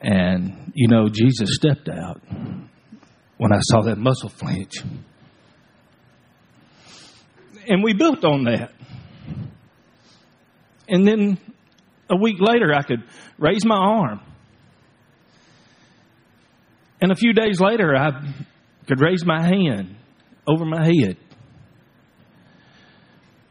And, 0.00 0.72
you 0.74 0.88
know, 0.88 1.08
Jesus 1.08 1.54
stepped 1.54 1.88
out 1.88 2.20
when 3.38 3.52
I 3.52 3.60
saw 3.60 3.82
that 3.82 3.96
muscle 3.96 4.28
flinch. 4.28 4.74
And 7.66 7.82
we 7.82 7.94
built 7.94 8.24
on 8.24 8.44
that. 8.44 8.72
And 10.88 11.06
then 11.06 11.38
a 12.10 12.16
week 12.16 12.36
later, 12.40 12.72
I 12.74 12.82
could 12.82 13.02
raise 13.38 13.64
my 13.64 13.76
arm. 13.76 14.20
And 17.00 17.10
a 17.10 17.14
few 17.14 17.32
days 17.32 17.60
later, 17.60 17.94
I 17.96 18.10
could 18.86 19.00
raise 19.00 19.24
my 19.24 19.42
hand 19.42 19.96
over 20.46 20.64
my 20.64 20.84
head. 20.84 21.16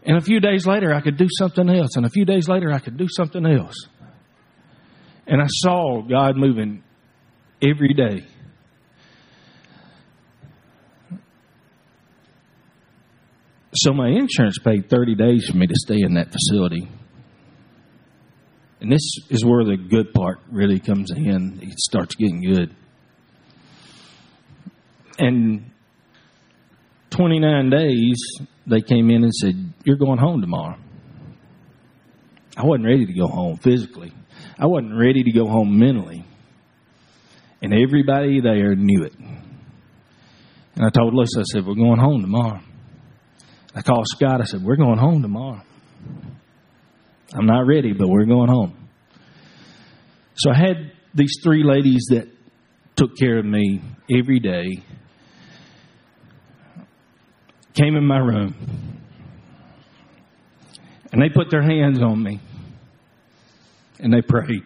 And 0.05 0.17
a 0.17 0.21
few 0.21 0.39
days 0.39 0.67
later, 0.67 0.93
I 0.93 1.01
could 1.01 1.17
do 1.17 1.27
something 1.29 1.69
else. 1.69 1.95
And 1.95 2.05
a 2.05 2.09
few 2.09 2.25
days 2.25 2.47
later, 2.47 2.71
I 2.71 2.79
could 2.79 2.97
do 2.97 3.07
something 3.09 3.45
else. 3.45 3.75
And 5.25 5.41
I 5.41 5.47
saw 5.47 6.01
God 6.01 6.35
moving 6.35 6.83
every 7.61 7.93
day. 7.93 8.25
So 13.75 13.91
my 13.91 14.09
insurance 14.09 14.59
paid 14.59 14.89
30 14.89 15.15
days 15.15 15.47
for 15.49 15.57
me 15.57 15.65
to 15.65 15.75
stay 15.75 15.99
in 16.01 16.13
that 16.15 16.31
facility. 16.31 16.87
And 18.79 18.91
this 18.91 19.17
is 19.29 19.43
where 19.43 19.63
the 19.63 19.77
good 19.77 20.13
part 20.13 20.39
really 20.51 20.79
comes 20.79 21.09
in. 21.11 21.59
It 21.61 21.79
starts 21.79 22.15
getting 22.15 22.41
good. 22.41 22.75
And 25.17 25.71
29 27.11 27.69
days, 27.69 28.21
they 28.67 28.81
came 28.81 29.09
in 29.09 29.23
and 29.23 29.33
said, 29.33 29.55
You're 29.85 29.97
going 29.97 30.19
home 30.19 30.41
tomorrow. 30.41 30.77
I 32.57 32.65
wasn't 32.65 32.85
ready 32.85 33.05
to 33.05 33.13
go 33.13 33.27
home 33.27 33.57
physically, 33.57 34.11
I 34.59 34.67
wasn't 34.67 34.99
ready 34.99 35.23
to 35.23 35.31
go 35.31 35.47
home 35.47 35.79
mentally. 35.79 36.25
And 37.61 37.73
everybody 37.73 38.41
there 38.41 38.75
knew 38.75 39.03
it. 39.05 39.13
And 40.75 40.85
I 40.85 40.89
told 40.89 41.13
Lisa, 41.13 41.39
I 41.39 41.43
said, 41.43 41.65
We're 41.65 41.75
going 41.75 41.99
home 41.99 42.21
tomorrow. 42.21 42.59
I 43.75 43.81
called 43.81 44.05
Scott, 44.07 44.41
I 44.41 44.45
said, 44.45 44.63
We're 44.63 44.75
going 44.75 44.99
home 44.99 45.21
tomorrow. 45.21 45.61
I'm 47.33 47.45
not 47.45 47.65
ready, 47.65 47.93
but 47.93 48.07
we're 48.07 48.25
going 48.25 48.49
home. 48.49 48.89
So 50.35 50.51
I 50.51 50.57
had 50.57 50.91
these 51.13 51.39
three 51.43 51.63
ladies 51.63 52.07
that 52.09 52.27
took 52.95 53.17
care 53.17 53.39
of 53.39 53.45
me 53.45 53.81
every 54.11 54.39
day 54.39 54.83
came 57.73 57.95
in 57.95 58.05
my 58.05 58.19
room 58.19 58.53
and 61.11 61.21
they 61.21 61.29
put 61.29 61.49
their 61.49 61.63
hands 61.63 61.99
on 62.01 62.21
me 62.21 62.39
and 63.99 64.13
they 64.13 64.21
prayed. 64.21 64.63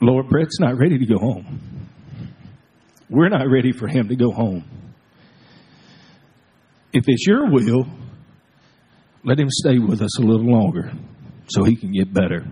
Lord, 0.00 0.28
Brett's 0.28 0.60
not 0.60 0.78
ready 0.78 0.98
to 0.98 1.06
go 1.06 1.18
home. 1.18 1.88
We're 3.10 3.28
not 3.28 3.48
ready 3.48 3.72
for 3.72 3.88
him 3.88 4.08
to 4.08 4.16
go 4.16 4.30
home. 4.30 4.64
If 6.92 7.04
it's 7.06 7.26
your 7.26 7.50
will, 7.50 7.86
let 9.24 9.38
him 9.38 9.48
stay 9.50 9.78
with 9.78 10.00
us 10.00 10.18
a 10.18 10.22
little 10.22 10.46
longer 10.46 10.92
so 11.48 11.64
he 11.64 11.76
can 11.76 11.92
get 11.92 12.12
better. 12.12 12.46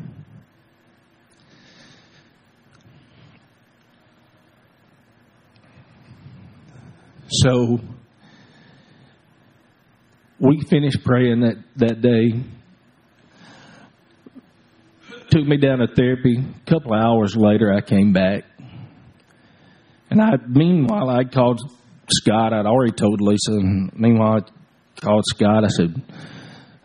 So 7.29 7.81
we 10.38 10.61
finished 10.69 11.05
praying 11.05 11.41
that, 11.41 11.57
that 11.76 12.00
day. 12.00 12.33
Took 15.37 15.47
me 15.47 15.59
down 15.59 15.81
to 15.81 15.87
therapy. 15.87 16.38
A 16.38 16.71
couple 16.71 16.95
of 16.95 16.99
hours 16.99 17.37
later, 17.37 17.71
I 17.71 17.83
came 17.83 18.14
back. 18.14 18.45
And 20.09 20.23
I, 20.23 20.37
meanwhile, 20.49 21.11
I 21.11 21.25
called 21.25 21.61
Scott. 22.09 22.55
I'd 22.55 22.64
already 22.64 22.93
told 22.93 23.21
Lisa. 23.21 23.52
And 23.52 23.93
meanwhile, 23.93 24.38
I 24.47 25.00
called 25.00 25.25
Scott. 25.26 25.62
I 25.62 25.69
said, 25.69 26.02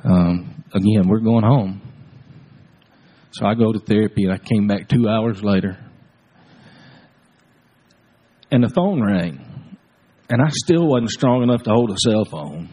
um, 0.04 0.66
again, 0.74 1.08
we're 1.08 1.22
going 1.22 1.46
home. 1.46 1.82
So 3.32 3.46
I 3.46 3.54
go 3.54 3.72
to 3.72 3.80
therapy, 3.80 4.26
and 4.26 4.34
I 4.34 4.38
came 4.38 4.68
back 4.68 4.90
two 4.90 5.08
hours 5.08 5.42
later. 5.42 5.78
And 8.52 8.66
the 8.66 8.70
phone 8.70 9.02
rang. 9.02 9.78
And 10.30 10.42
I 10.42 10.50
still 10.50 10.88
wasn't 10.88 11.12
strong 11.12 11.42
enough 11.42 11.64
to 11.64 11.70
hold 11.70 11.90
a 11.90 11.96
cell 11.98 12.26
phone. 12.26 12.68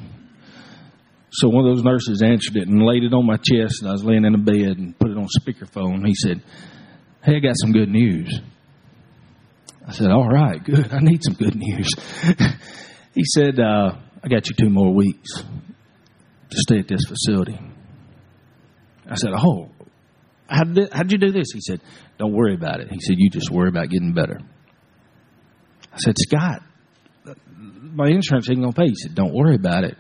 So 1.31 1.49
one 1.49 1.69
of 1.69 1.77
those 1.77 1.85
nurses 1.85 2.21
answered 2.21 2.57
it 2.57 2.67
and 2.67 2.83
laid 2.83 3.05
it 3.05 3.15
on 3.15 3.27
my 3.27 3.37
chest, 3.37 3.83
and 3.83 3.91
I 3.91 3.93
was 3.93 4.03
laying 4.03 4.25
in 4.25 4.33
the 4.33 4.39
bed 4.39 4.77
and 4.77 4.99
put 4.99 5.08
on 5.29 5.43
speakerphone. 5.43 6.07
He 6.07 6.15
said, 6.15 6.43
Hey, 7.23 7.37
I 7.37 7.41
got 7.41 7.55
some 7.57 7.73
good 7.73 7.89
news. 7.89 8.41
I 9.87 9.93
said, 9.93 10.11
All 10.11 10.29
right, 10.29 10.63
good. 10.63 10.93
I 10.93 11.01
need 11.01 11.23
some 11.23 11.35
good 11.35 11.55
news. 11.55 11.91
he 13.15 13.23
said, 13.25 13.59
uh, 13.59 13.97
I 14.23 14.29
got 14.29 14.49
you 14.49 14.55
two 14.59 14.71
more 14.71 14.93
weeks 14.93 15.33
to 15.35 16.57
stay 16.57 16.79
at 16.79 16.89
this 16.89 17.05
facility. 17.07 17.59
I 19.09 19.15
said, 19.15 19.31
Oh, 19.37 19.71
how 20.47 20.65
did, 20.65 20.93
how'd 20.93 21.11
you 21.13 21.19
do 21.19 21.31
this? 21.31 21.49
He 21.53 21.61
said, 21.61 21.81
Don't 22.19 22.33
worry 22.33 22.55
about 22.55 22.81
it. 22.81 22.91
He 22.91 23.01
said, 23.01 23.17
You 23.19 23.31
just 23.31 23.51
worry 23.51 23.69
about 23.69 23.89
getting 23.89 24.15
better. 24.15 24.41
I 25.93 25.99
said, 25.99 26.15
Scott, 26.19 26.63
my 27.83 28.09
insurance 28.09 28.49
ain't 28.51 28.61
gonna 28.61 28.73
pay. 28.73 28.87
He 28.87 28.95
said, 28.95 29.15
Don't 29.15 29.35
worry 29.35 29.57
about 29.57 29.85
it. 29.85 29.97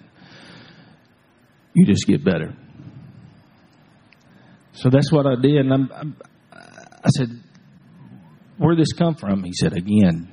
You 1.75 1.87
just 1.87 2.07
get 2.07 2.25
better. 2.25 2.55
So 4.79 4.91
that's 4.91 5.11
what 5.11 5.27
I 5.27 5.35
did. 5.35 5.57
And 5.57 5.73
I'm, 5.73 5.91
I'm, 5.93 6.17
i 6.53 7.09
said, 7.17 7.29
Where'd 8.59 8.79
this 8.79 8.93
come 8.97 9.17
from? 9.17 9.43
He 9.43 9.53
said, 9.53 9.73
Again, 9.73 10.29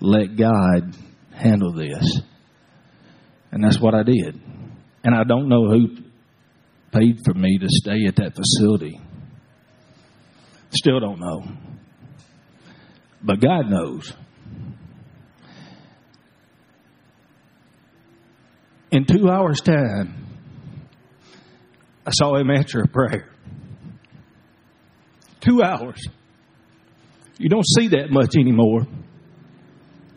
let 0.00 0.34
God 0.36 0.96
handle 1.34 1.72
this. 1.74 2.20
And 3.52 3.62
that's 3.62 3.78
what 3.78 3.94
I 3.94 4.02
did. 4.02 4.40
And 5.04 5.14
I 5.14 5.24
don't 5.24 5.48
know 5.48 5.68
who 5.68 5.88
paid 6.90 7.18
for 7.24 7.34
me 7.34 7.58
to 7.58 7.66
stay 7.68 8.06
at 8.08 8.16
that 8.16 8.34
facility. 8.34 8.98
Still 10.70 11.00
don't 11.00 11.20
know. 11.20 11.42
But 13.22 13.40
God 13.40 13.68
knows. 13.68 14.12
In 18.90 19.04
two 19.04 19.28
hours' 19.28 19.60
time, 19.60 20.26
I 22.06 22.10
saw 22.12 22.36
him 22.36 22.50
answer 22.50 22.80
a 22.80 22.88
prayer. 22.88 23.29
Two 25.40 25.62
hours. 25.62 26.06
You 27.38 27.48
don't 27.48 27.66
see 27.66 27.88
that 27.88 28.10
much 28.10 28.36
anymore. 28.36 28.86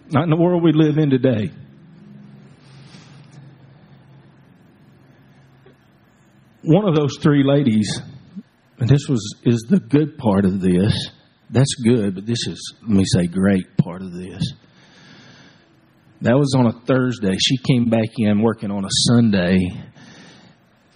Not 0.10 0.26
in 0.26 0.30
the 0.30 0.36
world 0.36 0.62
we 0.62 0.74
live 0.74 0.98
in 0.98 1.10
today. 1.10 1.52
One 6.64 6.88
of 6.88 6.96
those 6.96 7.18
three 7.22 7.44
ladies, 7.44 8.00
and 8.78 8.90
this 8.90 9.08
was 9.08 9.36
is 9.44 9.66
the 9.70 9.80
good 9.80 10.18
part 10.18 10.46
of 10.46 10.62
this. 10.62 11.10
That's 11.50 11.74
good, 11.76 12.16
but 12.16 12.26
this 12.26 12.48
is 12.48 12.76
let 12.82 12.92
me 12.92 13.04
say 13.06 13.28
great 13.28 13.78
part 13.78 14.02
of 14.02 14.14
this. 14.14 14.54
That 16.22 16.36
was 16.38 16.56
on 16.58 16.68
a 16.68 16.72
Thursday. 16.86 17.36
She 17.38 17.58
came 17.58 17.90
back 17.90 18.10
in 18.18 18.42
working 18.42 18.72
on 18.72 18.86
a 18.86 18.90
Sunday, 19.10 19.60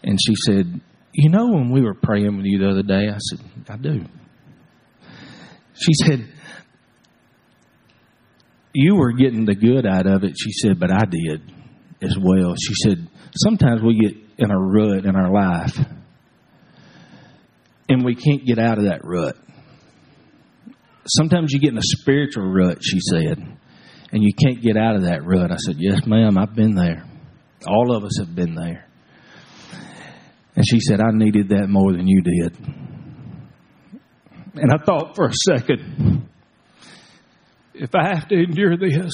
and 0.03 0.17
she 0.21 0.35
said, 0.45 0.79
You 1.13 1.29
know, 1.29 1.47
when 1.47 1.69
we 1.69 1.81
were 1.81 1.95
praying 1.95 2.37
with 2.37 2.45
you 2.45 2.59
the 2.59 2.69
other 2.69 2.83
day, 2.83 3.09
I 3.09 3.17
said, 3.17 3.39
I 3.67 3.77
do. 3.77 4.05
She 5.79 5.93
said, 5.93 6.27
You 8.73 8.95
were 8.95 9.13
getting 9.13 9.45
the 9.45 9.55
good 9.55 9.85
out 9.85 10.07
of 10.07 10.23
it. 10.23 10.35
She 10.37 10.51
said, 10.51 10.79
But 10.79 10.91
I 10.91 11.05
did 11.05 11.41
as 12.01 12.17
well. 12.19 12.55
She 12.55 12.73
said, 12.83 13.07
Sometimes 13.35 13.81
we 13.81 13.99
get 13.99 14.15
in 14.37 14.51
a 14.51 14.57
rut 14.57 15.05
in 15.05 15.15
our 15.15 15.31
life, 15.31 15.77
and 17.89 18.03
we 18.03 18.15
can't 18.15 18.45
get 18.45 18.59
out 18.59 18.77
of 18.77 18.85
that 18.85 19.01
rut. 19.03 19.35
Sometimes 21.07 21.53
you 21.53 21.59
get 21.59 21.71
in 21.71 21.77
a 21.77 21.81
spiritual 21.81 22.43
rut, 22.43 22.79
she 22.81 22.99
said 22.99 23.57
and 24.11 24.23
you 24.23 24.33
can't 24.33 24.61
get 24.61 24.77
out 24.77 24.95
of 24.95 25.03
that 25.03 25.25
rut. 25.25 25.51
I 25.51 25.57
said, 25.57 25.75
Yes, 25.77 26.05
ma'am, 26.05 26.37
I've 26.37 26.55
been 26.55 26.75
there. 26.75 27.05
All 27.65 27.95
of 27.95 28.03
us 28.03 28.17
have 28.19 28.33
been 28.33 28.55
there. 28.55 28.87
And 30.55 30.65
she 30.67 30.79
said, 30.79 30.99
I 31.01 31.11
needed 31.11 31.49
that 31.49 31.67
more 31.67 31.91
than 31.91 32.07
you 32.07 32.21
did. 32.21 32.57
And 34.59 34.71
I 34.71 34.83
thought 34.83 35.15
for 35.15 35.27
a 35.27 35.33
second, 35.33 36.27
if 37.73 37.93
I 37.93 38.07
have 38.09 38.27
to 38.29 38.35
endure 38.35 38.77
this, 38.77 39.13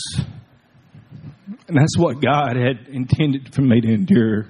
and 1.67 1.77
that's 1.77 1.97
what 1.97 2.21
God 2.21 2.55
had 2.55 2.87
intended 2.87 3.53
for 3.53 3.61
me 3.61 3.81
to 3.81 3.93
endure 3.93 4.43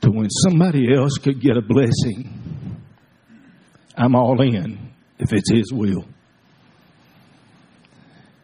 to 0.00 0.10
when 0.10 0.28
somebody 0.30 0.94
else 0.94 1.18
could 1.18 1.40
get 1.40 1.56
a 1.56 1.62
blessing, 1.62 2.82
I'm 3.96 4.14
all 4.14 4.40
in 4.40 4.92
if 5.18 5.32
it's 5.32 5.50
His 5.50 5.72
will. 5.72 6.04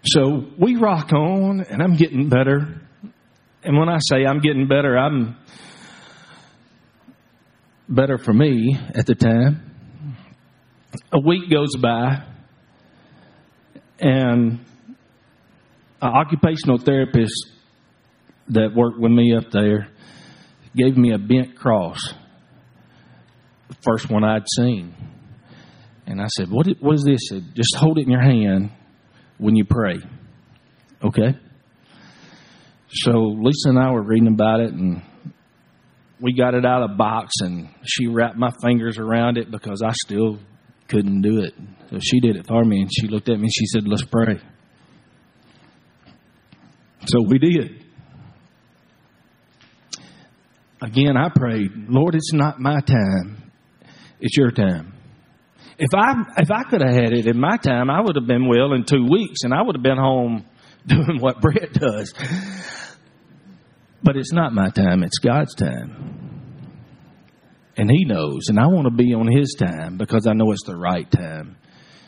So 0.06 0.44
we 0.58 0.76
rock 0.76 1.12
on, 1.12 1.62
and 1.62 1.82
I'm 1.82 1.96
getting 1.96 2.28
better. 2.28 2.82
And 3.62 3.78
when 3.78 3.88
I 3.88 3.98
say 4.00 4.26
I'm 4.26 4.40
getting 4.40 4.68
better, 4.68 4.98
I'm 4.98 5.36
better 7.88 8.18
for 8.18 8.32
me 8.32 8.76
at 8.94 9.06
the 9.06 9.14
time. 9.14 9.73
A 11.12 11.18
week 11.18 11.50
goes 11.50 11.74
by, 11.76 12.22
and 13.98 14.60
an 16.00 16.12
occupational 16.12 16.78
therapist 16.78 17.50
that 18.48 18.74
worked 18.74 19.00
with 19.00 19.10
me 19.10 19.34
up 19.36 19.50
there 19.50 19.88
gave 20.76 20.96
me 20.96 21.12
a 21.12 21.18
bent 21.18 21.56
cross, 21.56 22.14
the 23.68 23.76
first 23.82 24.10
one 24.10 24.22
I'd 24.22 24.46
seen. 24.56 24.94
And 26.06 26.20
I 26.20 26.26
said, 26.28 26.48
What, 26.50 26.66
is 26.68 27.04
this? 27.04 27.28
Said, 27.28 27.54
Just 27.54 27.74
hold 27.76 27.98
it 27.98 28.02
in 28.02 28.10
your 28.10 28.22
hand 28.22 28.70
when 29.38 29.56
you 29.56 29.64
pray. 29.64 29.96
Okay? 31.02 31.38
So 32.88 33.10
Lisa 33.10 33.70
and 33.70 33.78
I 33.78 33.90
were 33.90 34.02
reading 34.02 34.28
about 34.28 34.60
it, 34.60 34.72
and 34.72 35.02
we 36.20 36.36
got 36.36 36.54
it 36.54 36.64
out 36.64 36.82
of 36.82 36.92
a 36.92 36.94
box, 36.94 37.32
and 37.40 37.68
she 37.84 38.06
wrapped 38.06 38.36
my 38.36 38.50
fingers 38.62 38.98
around 38.98 39.38
it 39.38 39.50
because 39.50 39.82
I 39.82 39.92
still 39.92 40.38
couldn't 40.94 41.22
do 41.22 41.42
it. 41.42 41.54
So 41.90 41.98
she 42.00 42.20
did 42.20 42.36
it 42.36 42.46
for 42.46 42.64
me, 42.64 42.82
and 42.82 42.90
she 42.92 43.08
looked 43.08 43.28
at 43.28 43.36
me 43.36 43.44
and 43.44 43.52
she 43.52 43.66
said, 43.66 43.86
Let's 43.86 44.04
pray. 44.04 44.38
So 47.06 47.22
we 47.26 47.38
did. 47.38 47.84
Again, 50.80 51.16
I 51.16 51.30
prayed, 51.34 51.70
Lord, 51.88 52.14
it's 52.14 52.32
not 52.32 52.60
my 52.60 52.80
time, 52.80 53.50
it's 54.20 54.36
your 54.36 54.50
time. 54.50 54.92
If 55.78 55.90
I 55.94 56.12
if 56.36 56.50
I 56.50 56.62
could 56.70 56.82
have 56.82 56.94
had 56.94 57.12
it 57.12 57.26
in 57.26 57.40
my 57.40 57.56
time, 57.56 57.90
I 57.90 58.00
would 58.00 58.14
have 58.14 58.28
been 58.28 58.48
well 58.48 58.72
in 58.74 58.84
two 58.84 59.06
weeks, 59.10 59.40
and 59.42 59.52
I 59.52 59.62
would 59.62 59.74
have 59.74 59.82
been 59.82 59.98
home 59.98 60.44
doing 60.86 61.18
what 61.20 61.40
Brett 61.40 61.72
does. 61.72 62.14
But 64.02 64.16
it's 64.16 64.32
not 64.32 64.52
my 64.52 64.68
time; 64.68 65.02
it's 65.02 65.18
God's 65.18 65.54
time, 65.54 66.23
and 67.76 67.90
He 67.90 68.04
knows. 68.04 68.48
And 68.48 68.58
I 68.58 68.66
want 68.66 68.86
to 68.86 68.90
be 68.90 69.14
on 69.14 69.26
His 69.30 69.54
time 69.58 69.96
because 69.96 70.26
I 70.26 70.32
know 70.32 70.52
it's 70.52 70.64
the 70.66 70.76
right 70.76 71.10
time, 71.10 71.56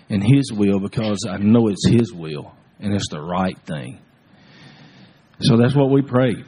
and 0.08 0.22
His 0.22 0.52
will 0.52 0.80
because 0.80 1.24
I 1.28 1.38
know 1.38 1.68
it's 1.68 1.86
His 1.88 2.12
will, 2.12 2.52
and 2.80 2.94
it's 2.94 3.08
the 3.10 3.20
right 3.20 3.58
thing. 3.66 4.00
So 5.40 5.56
that's 5.56 5.74
what 5.74 5.90
we 5.90 6.02
prayed. 6.02 6.44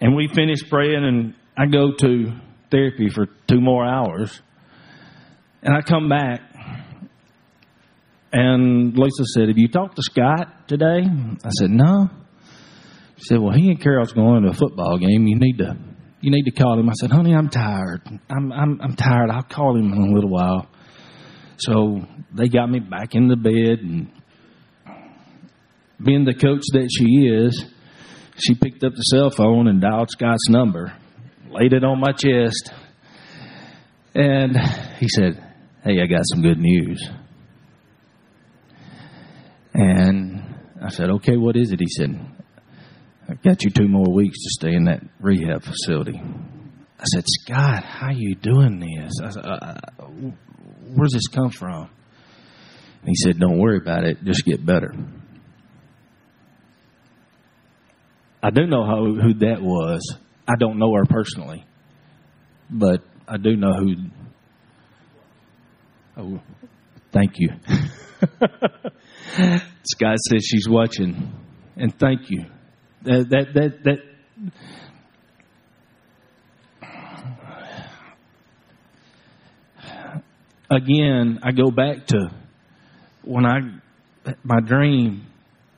And 0.00 0.16
we 0.16 0.28
finished 0.34 0.68
praying, 0.68 1.04
and 1.04 1.34
I 1.56 1.66
go 1.66 1.92
to 2.00 2.32
therapy 2.70 3.08
for 3.08 3.26
two 3.46 3.60
more 3.60 3.86
hours. 3.86 4.40
And 5.62 5.76
I 5.76 5.80
come 5.82 6.08
back, 6.08 6.40
and 8.32 8.98
Lisa 8.98 9.24
said, 9.34 9.48
Have 9.48 9.58
you 9.58 9.68
talked 9.68 9.94
to 9.94 10.02
Scott 10.02 10.66
today? 10.66 11.02
I 11.04 11.50
said, 11.60 11.70
No. 11.70 12.10
She 13.18 13.24
said, 13.28 13.38
Well, 13.38 13.52
he 13.52 13.68
and 13.68 13.80
Carol's 13.80 14.12
going 14.12 14.42
to 14.42 14.48
a 14.48 14.54
football 14.54 14.98
game. 14.98 15.26
You 15.28 15.38
need 15.38 15.58
to. 15.58 15.76
You 16.22 16.30
need 16.30 16.44
to 16.44 16.52
call 16.52 16.78
him. 16.78 16.88
I 16.88 16.92
said, 16.94 17.10
"Honey, 17.10 17.34
I'm 17.34 17.50
tired. 17.50 18.00
I'm 18.30 18.52
I'm 18.52 18.80
I'm 18.80 18.96
tired. 18.96 19.28
I'll 19.30 19.42
call 19.42 19.76
him 19.76 19.92
in 19.92 19.98
a 19.98 20.14
little 20.14 20.30
while." 20.30 20.68
So 21.58 22.00
they 22.32 22.48
got 22.48 22.70
me 22.70 22.78
back 22.78 23.14
in 23.14 23.28
the 23.28 23.36
bed, 23.36 23.80
and 23.80 24.10
being 26.02 26.24
the 26.24 26.34
coach 26.34 26.62
that 26.72 26.88
she 26.90 27.26
is, 27.26 27.64
she 28.36 28.54
picked 28.54 28.82
up 28.84 28.92
the 28.94 29.02
cell 29.02 29.30
phone 29.30 29.68
and 29.68 29.80
dialed 29.80 30.10
Scott's 30.10 30.48
number, 30.48 30.92
laid 31.50 31.72
it 31.72 31.84
on 31.84 32.00
my 32.00 32.12
chest, 32.12 32.72
and 34.14 34.56
he 34.98 35.08
said, 35.08 35.42
Hey, 35.84 36.00
I 36.00 36.06
got 36.06 36.22
some 36.24 36.42
good 36.42 36.58
news. 36.58 37.10
And 39.74 40.42
I 40.82 40.88
said, 40.88 41.10
Okay, 41.10 41.36
what 41.36 41.56
is 41.56 41.72
it? 41.72 41.80
He 41.80 41.88
said, 41.88 42.10
I've 43.28 43.42
got 43.42 43.62
you 43.62 43.70
two 43.70 43.88
more 43.88 44.12
weeks 44.12 44.38
to 44.38 44.50
stay 44.50 44.74
in 44.74 44.84
that 44.84 45.02
rehab 45.20 45.62
facility. 45.62 46.20
I 46.20 47.04
said, 47.04 47.24
Scott, 47.26 47.84
how 47.84 48.10
you 48.10 48.34
doing 48.34 48.80
this? 48.80 49.12
I 49.22 49.30
said, 49.30 49.44
uh, 49.44 49.58
uh 49.58 50.30
Where's 50.94 51.12
this 51.12 51.28
come 51.28 51.50
from? 51.50 51.88
And 53.00 53.08
he 53.08 53.14
said, 53.16 53.38
Don't 53.38 53.58
worry 53.58 53.78
about 53.78 54.04
it, 54.04 54.22
just 54.24 54.44
get 54.44 54.64
better. 54.64 54.94
I 58.42 58.50
do 58.50 58.66
know 58.66 58.84
how, 58.84 59.04
who 59.04 59.34
that 59.34 59.62
was. 59.62 60.16
I 60.48 60.56
don't 60.56 60.78
know 60.78 60.92
her 60.94 61.04
personally, 61.06 61.64
but 62.68 63.02
I 63.28 63.36
do 63.36 63.56
know 63.56 63.72
who. 63.72 63.94
Oh, 66.16 66.40
thank 67.12 67.34
you. 67.38 67.50
Scott 69.84 70.18
says 70.18 70.44
she's 70.44 70.68
watching, 70.68 71.32
and 71.76 71.96
thank 71.98 72.30
you. 72.30 72.46
That 73.04 73.28
that 73.54 73.84
that. 73.84 73.98
Again, 80.70 81.40
I 81.42 81.52
go 81.52 81.70
back 81.70 82.06
to 82.08 82.30
when 83.24 83.44
I 83.44 83.58
my 84.42 84.60
dream 84.60 85.26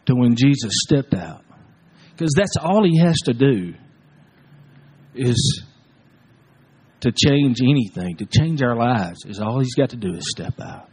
to 0.06 0.14
when 0.14 0.36
Jesus 0.36 0.70
stepped 0.86 1.14
out 1.14 1.42
because 2.12 2.32
that's 2.36 2.56
all 2.56 2.84
he 2.84 2.98
has 3.00 3.16
to 3.24 3.32
do 3.32 3.74
is 5.14 5.64
to 7.00 7.12
change 7.12 7.58
anything, 7.62 8.16
to 8.16 8.26
change 8.26 8.62
our 8.62 8.76
lives, 8.76 9.24
is 9.26 9.40
all 9.40 9.58
he's 9.58 9.74
got 9.74 9.90
to 9.90 9.96
do 9.96 10.14
is 10.14 10.24
step 10.30 10.60
out. 10.60 10.88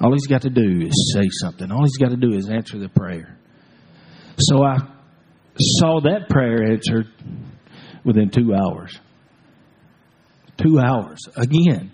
All 0.00 0.12
he's 0.12 0.26
got 0.26 0.42
to 0.42 0.50
do 0.50 0.82
is 0.82 1.12
say 1.14 1.28
something. 1.40 1.70
All 1.70 1.82
he's 1.82 1.96
got 1.96 2.10
to 2.10 2.16
do 2.16 2.36
is 2.36 2.48
answer 2.48 2.78
the 2.78 2.88
prayer. 2.88 3.38
So 4.38 4.62
I 4.64 4.93
saw 5.60 6.00
that 6.00 6.28
prayer 6.28 6.72
answered 6.72 7.06
within 8.04 8.30
two 8.30 8.54
hours. 8.54 8.98
Two 10.56 10.78
hours 10.78 11.20
again. 11.36 11.90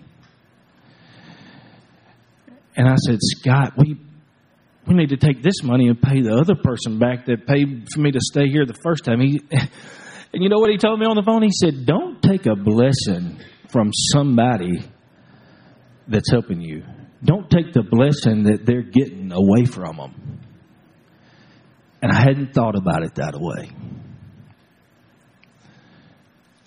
And 2.75 2.87
I 2.87 2.95
said, 2.95 3.17
Scott, 3.21 3.73
we 3.77 3.97
we 4.87 4.95
need 4.95 5.09
to 5.09 5.17
take 5.17 5.43
this 5.43 5.61
money 5.63 5.87
and 5.87 6.01
pay 6.01 6.21
the 6.21 6.33
other 6.33 6.55
person 6.55 6.97
back 6.97 7.25
that 7.25 7.45
paid 7.45 7.87
for 7.93 7.99
me 7.99 8.11
to 8.11 8.19
stay 8.19 8.47
here 8.47 8.65
the 8.65 8.77
first 8.83 9.05
time. 9.05 9.19
He, 9.21 9.39
and 9.51 10.43
you 10.43 10.49
know 10.49 10.57
what 10.57 10.71
he 10.71 10.77
told 10.77 10.99
me 10.99 11.05
on 11.05 11.15
the 11.15 11.23
phone? 11.23 11.43
He 11.43 11.51
said, 11.51 11.85
Don't 11.85 12.21
take 12.21 12.45
a 12.45 12.55
blessing 12.55 13.39
from 13.69 13.91
somebody 14.11 14.83
that's 16.07 16.29
helping 16.31 16.61
you. 16.61 16.83
Don't 17.23 17.49
take 17.49 17.73
the 17.73 17.83
blessing 17.83 18.43
that 18.43 18.65
they're 18.65 18.81
getting 18.81 19.31
away 19.31 19.65
from 19.65 19.97
them. 19.97 20.40
And 22.01 22.11
I 22.11 22.19
hadn't 22.19 22.53
thought 22.53 22.75
about 22.75 23.03
it 23.03 23.15
that 23.15 23.33
way. 23.39 23.69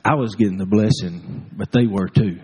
I 0.04 0.14
was 0.14 0.34
getting 0.34 0.58
the 0.58 0.66
blessing, 0.66 1.50
but 1.56 1.72
they 1.72 1.86
were 1.86 2.08
too. 2.08 2.38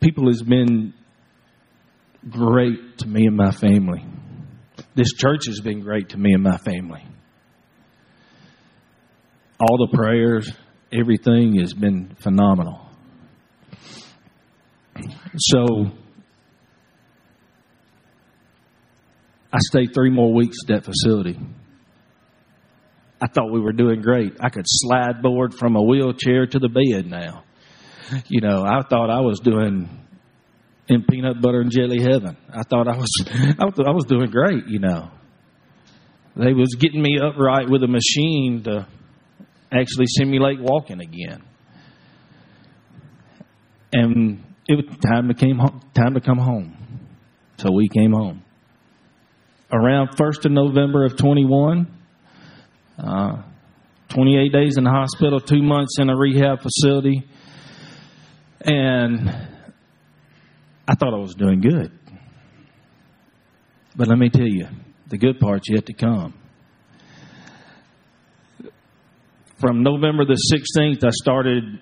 People 0.00 0.28
has 0.28 0.42
been 0.42 0.94
great 2.28 2.98
to 2.98 3.08
me 3.08 3.26
and 3.26 3.36
my 3.36 3.50
family. 3.50 4.04
This 4.94 5.12
church 5.12 5.46
has 5.46 5.60
been 5.60 5.80
great 5.80 6.10
to 6.10 6.16
me 6.16 6.32
and 6.32 6.42
my 6.42 6.58
family. 6.58 7.04
All 9.58 9.78
the 9.78 9.96
prayers, 9.96 10.50
everything 10.92 11.58
has 11.58 11.72
been 11.72 12.14
phenomenal. 12.20 12.80
So, 15.36 15.90
I 19.54 19.58
stayed 19.60 19.94
three 19.94 20.10
more 20.10 20.34
weeks 20.34 20.56
at 20.64 20.74
that 20.74 20.84
facility. 20.84 21.38
I 23.22 23.28
thought 23.28 23.52
we 23.52 23.60
were 23.60 23.72
doing 23.72 24.00
great. 24.02 24.32
I 24.40 24.48
could 24.48 24.64
slide 24.66 25.22
board 25.22 25.54
from 25.54 25.76
a 25.76 25.82
wheelchair 25.82 26.46
to 26.46 26.58
the 26.58 26.68
bed 26.68 27.06
now. 27.06 27.44
You 28.26 28.40
know, 28.40 28.64
I 28.64 28.82
thought 28.82 29.10
I 29.10 29.20
was 29.20 29.38
doing 29.38 29.88
in 30.88 31.04
peanut 31.04 31.40
butter 31.40 31.60
and 31.60 31.70
jelly 31.70 32.02
heaven. 32.02 32.36
I 32.52 32.62
thought 32.68 32.88
I 32.88 32.96
was 32.96 33.08
I 33.30 33.70
thought 33.70 33.86
I 33.86 33.92
was 33.92 34.06
doing 34.06 34.28
great, 34.28 34.66
you 34.66 34.80
know. 34.80 35.10
They 36.36 36.52
was 36.52 36.74
getting 36.80 37.00
me 37.00 37.20
upright 37.22 37.70
with 37.70 37.84
a 37.84 37.88
machine 37.88 38.64
to 38.64 38.88
actually 39.70 40.06
simulate 40.08 40.60
walking 40.60 41.00
again. 41.00 41.44
And 43.92 44.42
it 44.66 44.74
was 44.74 44.96
time 44.98 45.28
to 45.28 45.34
came 45.34 45.58
home, 45.58 45.80
time 45.94 46.14
to 46.14 46.20
come 46.20 46.38
home. 46.38 46.76
So 47.58 47.70
we 47.72 47.88
came 47.88 48.12
home. 48.12 48.42
Around 49.72 50.16
1st 50.16 50.46
of 50.46 50.52
November 50.52 51.04
of 51.04 51.16
21, 51.16 51.86
uh, 52.98 53.42
28 54.08 54.52
days 54.52 54.76
in 54.76 54.84
the 54.84 54.90
hospital, 54.90 55.40
two 55.40 55.62
months 55.62 55.98
in 55.98 56.10
a 56.10 56.16
rehab 56.16 56.60
facility, 56.60 57.26
and 58.60 59.28
I 60.86 60.94
thought 60.94 61.14
I 61.14 61.18
was 61.18 61.34
doing 61.34 61.60
good. 61.60 61.90
But 63.96 64.08
let 64.08 64.18
me 64.18 64.28
tell 64.28 64.46
you, 64.46 64.68
the 65.08 65.18
good 65.18 65.40
part's 65.40 65.68
yet 65.70 65.86
to 65.86 65.94
come. 65.94 66.34
from 69.64 69.82
November 69.82 70.26
the 70.26 70.38
16th, 70.52 71.02
I 71.02 71.10
started 71.10 71.80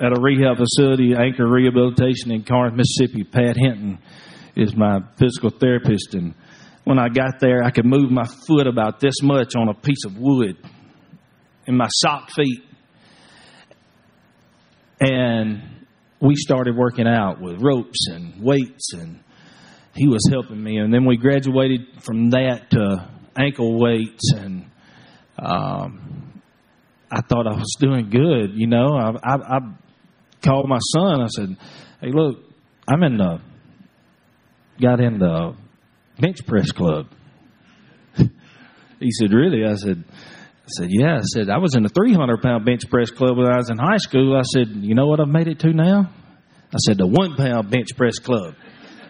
at 0.00 0.16
a 0.16 0.18
rehab 0.18 0.56
facility, 0.56 1.14
Anchor 1.14 1.46
Rehabilitation 1.46 2.32
in 2.32 2.42
Corinth, 2.42 2.74
Mississippi. 2.74 3.22
Pat 3.22 3.54
Hinton 3.58 3.98
is 4.56 4.74
my 4.74 5.00
physical 5.18 5.50
therapist. 5.50 6.14
And 6.14 6.34
when 6.84 6.98
I 6.98 7.08
got 7.08 7.38
there, 7.40 7.62
I 7.62 7.70
could 7.70 7.86
move 7.86 8.10
my 8.10 8.26
foot 8.46 8.66
about 8.66 9.00
this 9.00 9.22
much 9.22 9.54
on 9.56 9.68
a 9.68 9.74
piece 9.74 10.04
of 10.04 10.16
wood 10.18 10.56
in 11.66 11.76
my 11.76 11.88
sock 11.90 12.30
feet. 12.30 12.62
And 15.00 15.86
we 16.20 16.34
started 16.36 16.76
working 16.76 17.06
out 17.06 17.40
with 17.40 17.60
ropes 17.60 18.06
and 18.08 18.42
weights, 18.42 18.92
and 18.94 19.20
he 19.94 20.08
was 20.08 20.28
helping 20.30 20.62
me. 20.62 20.78
And 20.78 20.92
then 20.92 21.04
we 21.04 21.16
graduated 21.16 22.02
from 22.02 22.30
that 22.30 22.70
to 22.70 23.08
ankle 23.36 23.80
weights, 23.80 24.32
and 24.36 24.70
um, 25.38 26.40
I 27.10 27.20
thought 27.22 27.46
I 27.46 27.54
was 27.54 27.76
doing 27.80 28.10
good. 28.10 28.52
You 28.54 28.68
know, 28.68 28.96
I, 28.96 29.10
I, 29.22 29.34
I 29.34 29.58
called 30.44 30.68
my 30.68 30.78
son. 30.78 31.20
I 31.20 31.26
said, 31.26 31.56
"Hey, 32.00 32.12
look, 32.12 32.38
I'm 32.86 33.02
in 33.02 33.16
the 33.16 33.40
got 34.80 35.00
in 35.00 35.18
the 35.18 35.56
bench 36.18 36.46
press 36.46 36.72
club." 36.72 37.06
he 38.16 39.10
said, 39.10 39.32
"Really?" 39.32 39.64
I 39.64 39.74
said. 39.74 40.04
I 40.62 40.68
said, 40.68 40.90
Yeah. 40.92 41.16
I 41.16 41.22
said, 41.22 41.50
I 41.50 41.58
was 41.58 41.74
in 41.74 41.84
a 41.84 41.88
300 41.88 42.40
pound 42.40 42.64
bench 42.64 42.82
press 42.88 43.10
club 43.10 43.36
when 43.36 43.46
I 43.46 43.56
was 43.56 43.68
in 43.68 43.78
high 43.78 43.96
school. 43.96 44.36
I 44.36 44.42
said, 44.42 44.68
You 44.68 44.94
know 44.94 45.08
what 45.08 45.18
I've 45.18 45.26
made 45.26 45.48
it 45.48 45.58
to 45.60 45.72
now? 45.72 46.08
I 46.72 46.78
said, 46.78 46.98
The 46.98 47.06
one 47.06 47.34
pound 47.34 47.68
bench 47.68 47.96
press 47.96 48.20
club. 48.20 48.54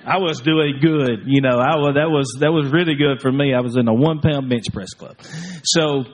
I 0.05 0.19
was 0.19 0.41
doing 0.41 0.79
good. 0.81 1.25
You 1.27 1.43
know, 1.43 1.59
I 1.59 1.77
was, 1.77 1.95
that 1.95 2.11
was, 2.11 2.39
that 2.41 2.51
was 2.51 2.73
really 2.73 2.97
good 2.97 3.21
for 3.21 3.31
me. 3.31 3.55
I 3.55 3.61
was 3.61 3.77
in 3.77 3.87
a 3.87 3.95
one 3.95 4.21
pound 4.21 4.49
bench 4.49 4.65
press 4.73 4.95
club. 4.95 5.17
So, 5.63 6.05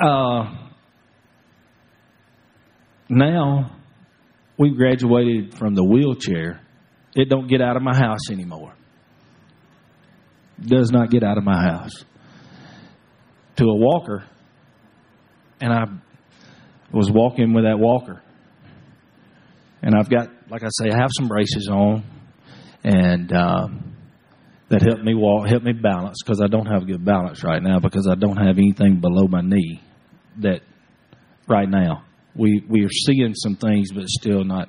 uh, 0.00 0.44
now 3.10 3.76
we've 4.58 4.76
graduated 4.76 5.54
from 5.54 5.74
the 5.74 5.84
wheelchair. 5.84 6.60
It 7.14 7.28
don't 7.28 7.48
get 7.48 7.60
out 7.60 7.76
of 7.76 7.82
my 7.82 7.96
house 7.96 8.30
anymore. 8.30 8.74
Does 10.60 10.90
not 10.90 11.10
get 11.10 11.22
out 11.22 11.38
of 11.38 11.44
my 11.44 11.62
house 11.62 12.04
to 13.56 13.64
a 13.64 13.76
walker, 13.76 14.24
and 15.60 15.72
I 15.72 15.84
was 16.92 17.10
walking 17.10 17.52
with 17.54 17.64
that 17.64 17.78
walker. 17.78 18.22
And 19.82 19.94
I've 19.94 20.10
got, 20.10 20.28
like 20.50 20.62
I 20.62 20.68
say, 20.70 20.90
I 20.90 20.98
have 21.00 21.10
some 21.16 21.28
braces 21.28 21.68
on, 21.70 22.04
and 22.82 23.32
um, 23.32 23.96
that 24.68 24.82
help 24.82 25.00
me 25.02 25.14
walk, 25.14 25.48
help 25.48 25.62
me 25.62 25.72
balance 25.72 26.18
because 26.22 26.40
I 26.40 26.46
don't 26.46 26.66
have 26.66 26.86
good 26.86 27.04
balance 27.04 27.42
right 27.44 27.62
now 27.62 27.78
because 27.78 28.06
I 28.06 28.14
don't 28.14 28.36
have 28.36 28.58
anything 28.58 29.00
below 29.00 29.26
my 29.28 29.40
knee. 29.40 29.80
That 30.40 30.60
right 31.48 31.68
now 31.68 32.04
we 32.34 32.62
we 32.68 32.84
are 32.84 32.90
seeing 32.90 33.34
some 33.34 33.56
things, 33.56 33.92
but 33.92 34.08
still 34.08 34.44
not 34.44 34.68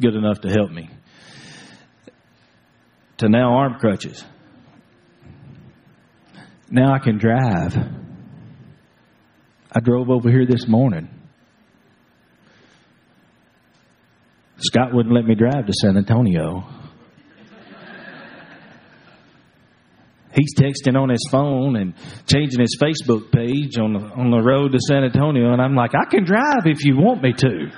good 0.00 0.14
enough 0.14 0.40
to 0.42 0.48
help 0.48 0.70
me. 0.70 0.88
To 3.18 3.28
now 3.28 3.54
arm 3.54 3.78
crutches. 3.78 4.24
Now 6.70 6.94
I 6.94 6.98
can 6.98 7.16
drive. 7.18 7.74
I 9.72 9.80
drove 9.80 10.10
over 10.10 10.30
here 10.30 10.44
this 10.46 10.68
morning. 10.68 11.08
Scott 14.58 14.92
wouldn't 14.92 15.14
let 15.14 15.24
me 15.24 15.34
drive 15.34 15.66
to 15.66 15.72
San 15.72 15.96
Antonio. 15.96 16.64
He's 20.34 20.54
texting 20.54 20.94
on 20.94 21.08
his 21.08 21.26
phone 21.30 21.76
and 21.76 21.94
changing 22.26 22.60
his 22.60 22.76
Facebook 22.80 23.32
page 23.32 23.78
on 23.78 23.94
the, 23.94 24.00
on 24.00 24.30
the 24.30 24.42
road 24.42 24.72
to 24.72 24.78
San 24.78 25.04
Antonio, 25.04 25.52
and 25.52 25.62
I'm 25.62 25.74
like, 25.74 25.92
I 25.94 26.04
can 26.10 26.24
drive 26.24 26.66
if 26.66 26.84
you 26.84 26.96
want 26.96 27.22
me 27.22 27.32
to. 27.32 27.70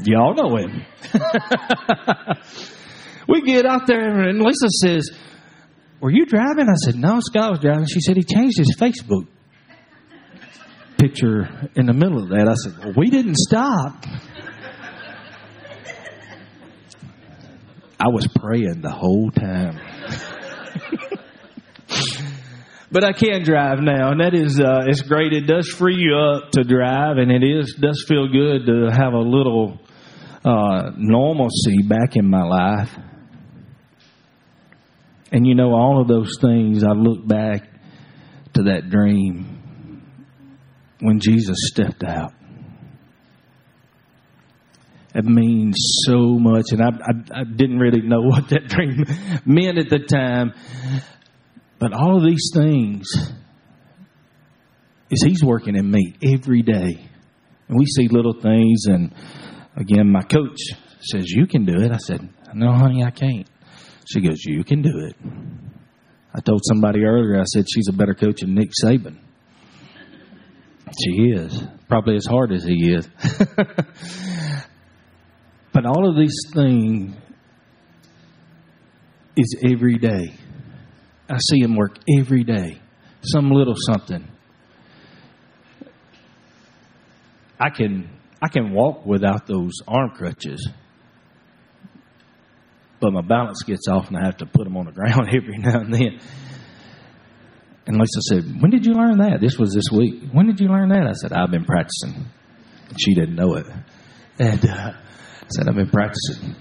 Y'all 0.06 0.34
know 0.34 0.56
him. 0.56 0.86
we 3.30 3.42
get 3.42 3.64
out 3.64 3.86
there, 3.86 4.20
and 4.28 4.40
Lisa 4.40 4.68
says, 4.82 5.10
Were 6.00 6.10
you 6.10 6.26
driving? 6.26 6.68
I 6.68 6.74
said, 6.84 6.96
No, 6.96 7.20
Scott 7.20 7.52
was 7.52 7.60
driving. 7.60 7.86
She 7.86 8.00
said, 8.00 8.16
He 8.16 8.24
changed 8.24 8.58
his 8.58 8.76
Facebook 8.78 9.28
picture 10.98 11.70
in 11.76 11.86
the 11.86 11.94
middle 11.94 12.22
of 12.22 12.28
that. 12.30 12.48
I 12.48 12.54
said, 12.54 12.84
Well, 12.84 12.94
we 12.96 13.08
didn't 13.08 13.36
stop. 13.36 14.04
I 18.02 18.08
was 18.08 18.26
praying 18.34 18.80
the 18.80 18.90
whole 18.90 19.30
time. 19.30 19.78
but 22.90 23.04
I 23.04 23.12
can 23.12 23.44
drive 23.44 23.80
now, 23.80 24.10
and 24.10 24.20
that 24.20 24.34
is 24.34 24.58
uh, 24.58 24.84
it's 24.86 25.02
great. 25.02 25.34
It 25.34 25.46
does 25.46 25.68
free 25.68 25.96
you 25.96 26.16
up 26.16 26.50
to 26.52 26.64
drive, 26.64 27.18
and 27.18 27.30
it 27.30 27.42
is 27.42 27.76
does 27.78 28.04
feel 28.08 28.26
good 28.26 28.66
to 28.66 28.88
have 28.90 29.12
a 29.12 29.20
little 29.20 29.78
uh, 30.44 30.92
normalcy 30.96 31.82
back 31.86 32.16
in 32.16 32.28
my 32.28 32.42
life. 32.42 32.96
And 35.32 35.46
you 35.46 35.54
know, 35.54 35.74
all 35.74 36.00
of 36.00 36.08
those 36.08 36.36
things, 36.40 36.82
I 36.82 36.92
look 36.92 37.26
back 37.26 37.68
to 38.54 38.64
that 38.64 38.90
dream 38.90 40.02
when 41.00 41.20
Jesus 41.20 41.56
stepped 41.72 42.02
out. 42.02 42.32
It 45.14 45.24
means 45.24 45.74
so 46.06 46.38
much, 46.38 46.66
and 46.70 46.80
I, 46.80 46.88
I, 46.88 47.40
I 47.40 47.44
didn't 47.44 47.78
really 47.78 48.02
know 48.02 48.20
what 48.24 48.48
that 48.50 48.68
dream 48.68 49.04
meant 49.44 49.78
at 49.78 49.88
the 49.88 49.98
time. 49.98 50.52
But 51.78 51.92
all 51.92 52.16
of 52.16 52.24
these 52.24 52.50
things 52.54 53.08
is 55.10 55.22
He's 55.22 55.42
working 55.42 55.76
in 55.76 55.90
me 55.90 56.14
every 56.22 56.62
day. 56.62 57.08
And 57.68 57.78
we 57.78 57.86
see 57.86 58.08
little 58.08 58.40
things, 58.40 58.86
and 58.86 59.14
again, 59.76 60.10
my 60.10 60.22
coach 60.22 60.58
says, 61.00 61.30
You 61.30 61.46
can 61.46 61.64
do 61.64 61.82
it. 61.82 61.90
I 61.90 61.98
said, 61.98 62.28
No, 62.54 62.72
honey, 62.72 63.02
I 63.04 63.10
can't. 63.10 63.48
She 64.10 64.20
goes, 64.20 64.44
You 64.44 64.64
can 64.64 64.82
do 64.82 65.06
it. 65.08 65.16
I 66.34 66.40
told 66.40 66.62
somebody 66.64 67.04
earlier, 67.04 67.40
I 67.40 67.44
said, 67.44 67.66
She's 67.72 67.88
a 67.88 67.92
better 67.92 68.14
coach 68.14 68.40
than 68.40 68.54
Nick 68.54 68.70
Saban. 68.84 69.18
She 71.04 71.30
is. 71.32 71.62
Probably 71.88 72.16
as 72.16 72.26
hard 72.26 72.50
as 72.52 72.64
he 72.64 72.92
is. 72.92 73.08
but 75.72 75.86
all 75.86 76.08
of 76.08 76.16
these 76.16 76.34
things 76.52 77.14
is 79.36 79.56
every 79.64 79.98
day. 79.98 80.34
I 81.28 81.38
see 81.38 81.60
him 81.60 81.76
work 81.76 81.96
every 82.18 82.42
day. 82.42 82.80
Some 83.22 83.50
little 83.50 83.76
something. 83.76 84.26
I 87.60 87.70
can 87.70 88.10
I 88.42 88.48
can 88.48 88.72
walk 88.72 89.06
without 89.06 89.46
those 89.46 89.74
arm 89.86 90.10
crutches. 90.10 90.68
But 93.00 93.12
my 93.12 93.22
balance 93.22 93.62
gets 93.62 93.88
off 93.88 94.08
and 94.08 94.16
I 94.16 94.24
have 94.24 94.38
to 94.38 94.46
put 94.46 94.64
them 94.64 94.76
on 94.76 94.86
the 94.86 94.92
ground 94.92 95.28
every 95.34 95.58
now 95.58 95.80
and 95.80 95.92
then. 95.92 96.20
And 97.86 97.96
Lisa 97.98 98.20
said, 98.28 98.60
When 98.60 98.70
did 98.70 98.84
you 98.84 98.92
learn 98.92 99.18
that? 99.18 99.40
This 99.40 99.58
was 99.58 99.72
this 99.72 99.90
week. 99.90 100.30
When 100.32 100.46
did 100.46 100.60
you 100.60 100.68
learn 100.68 100.90
that? 100.90 101.06
I 101.06 101.12
said, 101.14 101.32
I've 101.32 101.50
been 101.50 101.64
practicing. 101.64 102.26
She 102.98 103.14
didn't 103.14 103.36
know 103.36 103.54
it. 103.54 103.66
And 104.38 104.64
uh, 104.64 104.92
I 104.92 105.48
said, 105.48 105.68
I've 105.68 105.74
been 105.74 105.90
practicing. 105.90 106.54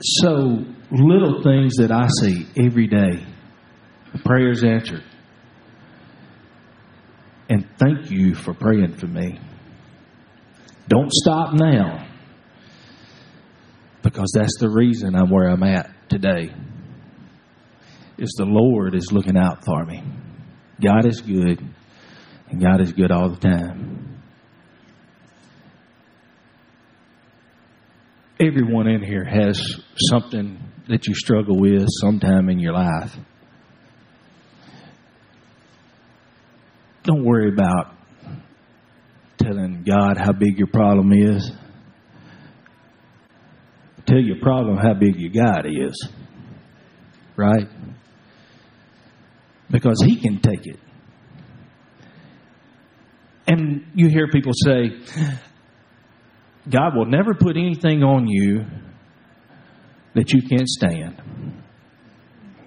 So, 0.00 0.64
little 0.90 1.42
things 1.42 1.76
that 1.76 1.90
I 1.90 2.08
see 2.20 2.46
every 2.56 2.86
day, 2.86 3.26
prayers 4.24 4.62
answered. 4.62 5.02
And 7.48 7.66
thank 7.78 8.10
you 8.10 8.34
for 8.34 8.54
praying 8.54 8.96
for 8.96 9.06
me. 9.06 9.38
Don't 10.88 11.12
stop 11.12 11.54
now. 11.54 12.03
Because 14.14 14.30
that's 14.32 14.58
the 14.60 14.70
reason 14.70 15.16
I'm 15.16 15.28
where 15.28 15.48
I'm 15.48 15.64
at 15.64 15.90
today. 16.08 16.54
Is 18.16 18.32
the 18.38 18.44
Lord 18.44 18.94
is 18.94 19.10
looking 19.10 19.36
out 19.36 19.64
for 19.64 19.84
me. 19.84 20.04
God 20.80 21.04
is 21.04 21.20
good, 21.20 21.58
and 22.48 22.62
God 22.62 22.80
is 22.80 22.92
good 22.92 23.10
all 23.10 23.28
the 23.28 23.40
time. 23.40 24.22
Everyone 28.38 28.86
in 28.86 29.02
here 29.02 29.24
has 29.24 29.60
something 30.08 30.60
that 30.88 31.08
you 31.08 31.14
struggle 31.16 31.58
with 31.58 31.88
sometime 32.00 32.48
in 32.48 32.60
your 32.60 32.72
life. 32.72 33.16
Don't 37.02 37.24
worry 37.24 37.52
about 37.52 37.96
telling 39.38 39.82
God 39.82 40.18
how 40.18 40.30
big 40.30 40.56
your 40.56 40.68
problem 40.68 41.12
is. 41.12 41.50
Tell 44.06 44.20
your 44.20 44.36
problem 44.40 44.76
how 44.76 44.94
big 44.94 45.16
your 45.16 45.30
God 45.30 45.66
is. 45.66 46.08
Right? 47.36 47.68
Because 49.70 50.02
He 50.04 50.20
can 50.20 50.40
take 50.40 50.66
it. 50.66 50.78
And 53.46 53.86
you 53.94 54.08
hear 54.08 54.28
people 54.30 54.52
say, 54.54 54.90
God 56.68 56.96
will 56.96 57.06
never 57.06 57.34
put 57.34 57.56
anything 57.56 58.02
on 58.02 58.26
you 58.26 58.64
that 60.14 60.32
you 60.32 60.42
can't 60.48 60.68
stand. 60.68 61.20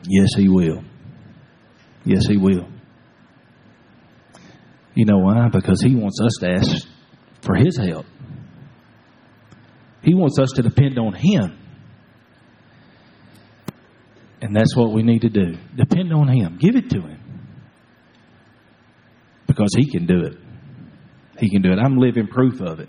Yes, 0.08 0.34
He 0.36 0.48
will. 0.48 0.84
Yes, 2.06 2.26
He 2.28 2.38
will. 2.38 2.68
You 4.96 5.06
know 5.06 5.20
why? 5.20 5.50
Because 5.50 5.82
He 5.82 5.96
wants 5.96 6.20
us 6.22 6.34
to 6.42 6.50
ask 6.50 6.88
for 7.42 7.56
His 7.56 7.78
help. 7.78 8.06
He 10.08 10.14
wants 10.14 10.40
us 10.40 10.52
to 10.56 10.62
depend 10.62 10.98
on 10.98 11.14
Him. 11.14 11.60
And 14.42 14.56
that's 14.56 14.74
what 14.74 14.94
we 14.94 15.04
need 15.04 15.24
to 15.24 15.30
do. 15.30 15.58
Depend 15.76 16.14
on 16.14 16.30
Him. 16.30 16.58
Give 16.62 16.78
it 16.78 16.90
to 16.92 17.02
Him. 17.02 17.20
Because 19.48 19.76
He 19.76 19.92
can 19.92 20.06
do 20.06 20.22
it. 20.22 20.38
He 21.40 21.50
can 21.50 21.62
do 21.62 21.74
it. 21.74 21.78
I'm 21.78 21.98
living 21.98 22.28
proof 22.28 22.62
of 22.62 22.80
it. 22.80 22.88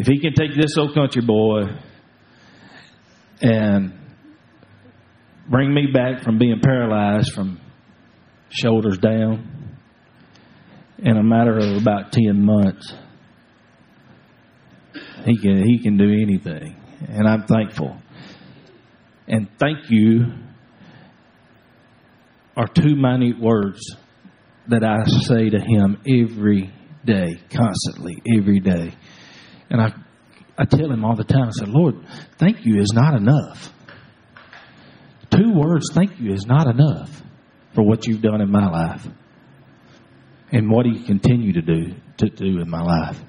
If 0.00 0.08
He 0.08 0.18
can 0.18 0.34
take 0.34 0.56
this 0.60 0.76
old 0.76 0.94
country 0.94 1.22
boy 1.22 1.66
and 3.40 3.92
bring 5.48 5.72
me 5.72 5.92
back 5.94 6.24
from 6.24 6.38
being 6.38 6.58
paralyzed 6.60 7.32
from 7.32 7.60
shoulders 8.50 8.98
down 8.98 9.78
in 10.98 11.16
a 11.16 11.22
matter 11.22 11.56
of 11.56 11.80
about 11.80 12.10
10 12.10 12.44
months, 12.44 12.92
He 15.28 15.38
can, 15.38 15.62
he 15.64 15.78
can 15.78 15.96
do 15.96 16.10
anything. 16.10 16.76
And 17.08 17.28
I'm 17.28 17.46
thankful. 17.46 17.96
And 19.26 19.48
thank 19.58 19.90
you 19.90 20.24
are 22.56 22.66
two 22.66 22.96
minute 22.96 23.38
words 23.38 23.80
that 24.68 24.82
I 24.82 25.04
say 25.06 25.50
to 25.50 25.60
him 25.60 25.98
every 26.06 26.72
day, 27.04 27.40
constantly, 27.50 28.22
every 28.36 28.60
day. 28.60 28.94
And 29.70 29.80
I, 29.80 29.92
I 30.58 30.64
tell 30.64 30.90
him 30.90 31.04
all 31.04 31.14
the 31.14 31.24
time, 31.24 31.48
I 31.48 31.50
said, 31.52 31.68
Lord, 31.68 31.94
thank 32.38 32.64
you 32.64 32.80
is 32.80 32.92
not 32.92 33.14
enough. 33.14 33.72
Two 35.30 35.52
words, 35.54 35.90
thank 35.92 36.18
you, 36.18 36.32
is 36.32 36.46
not 36.46 36.66
enough 36.66 37.22
for 37.74 37.84
what 37.84 38.06
you've 38.06 38.22
done 38.22 38.40
in 38.40 38.50
my 38.50 38.68
life 38.68 39.06
and 40.50 40.70
what 40.70 40.86
you 40.86 41.04
continue 41.04 41.52
to 41.52 41.62
do 41.62 41.94
to 42.16 42.28
do 42.28 42.60
in 42.60 42.68
my 42.68 42.82
life. 42.82 43.20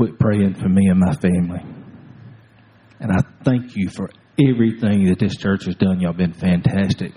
Quit 0.00 0.18
praying 0.18 0.54
for 0.54 0.66
me 0.66 0.86
and 0.86 0.98
my 0.98 1.14
family. 1.16 1.60
And 3.00 3.12
I 3.12 3.18
thank 3.44 3.76
you 3.76 3.90
for 3.90 4.08
everything 4.38 5.04
that 5.08 5.18
this 5.18 5.36
church 5.36 5.66
has 5.66 5.74
done. 5.74 6.00
Y'all 6.00 6.14
been 6.14 6.32
fantastic. 6.32 7.12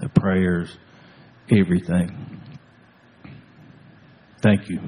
The 0.00 0.08
prayers, 0.08 0.74
everything. 1.50 2.40
Thank 4.42 4.70
you. 4.70 4.80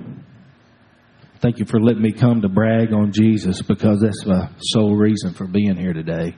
Thank 1.43 1.59
you 1.59 1.67
for 1.67 1.79
letting 1.79 2.01
me 2.01 2.13
come 2.13 2.41
to 2.41 2.49
brag 2.49 2.95
on 2.95 3.13
Jesus 3.13 3.61
because 3.61 4.01
that's 4.01 4.25
my 4.25 4.49
sole 4.73 4.97
reason 4.97 5.35
for 5.35 5.47
being 5.47 5.77
here 5.77 5.93
today. 5.93 6.35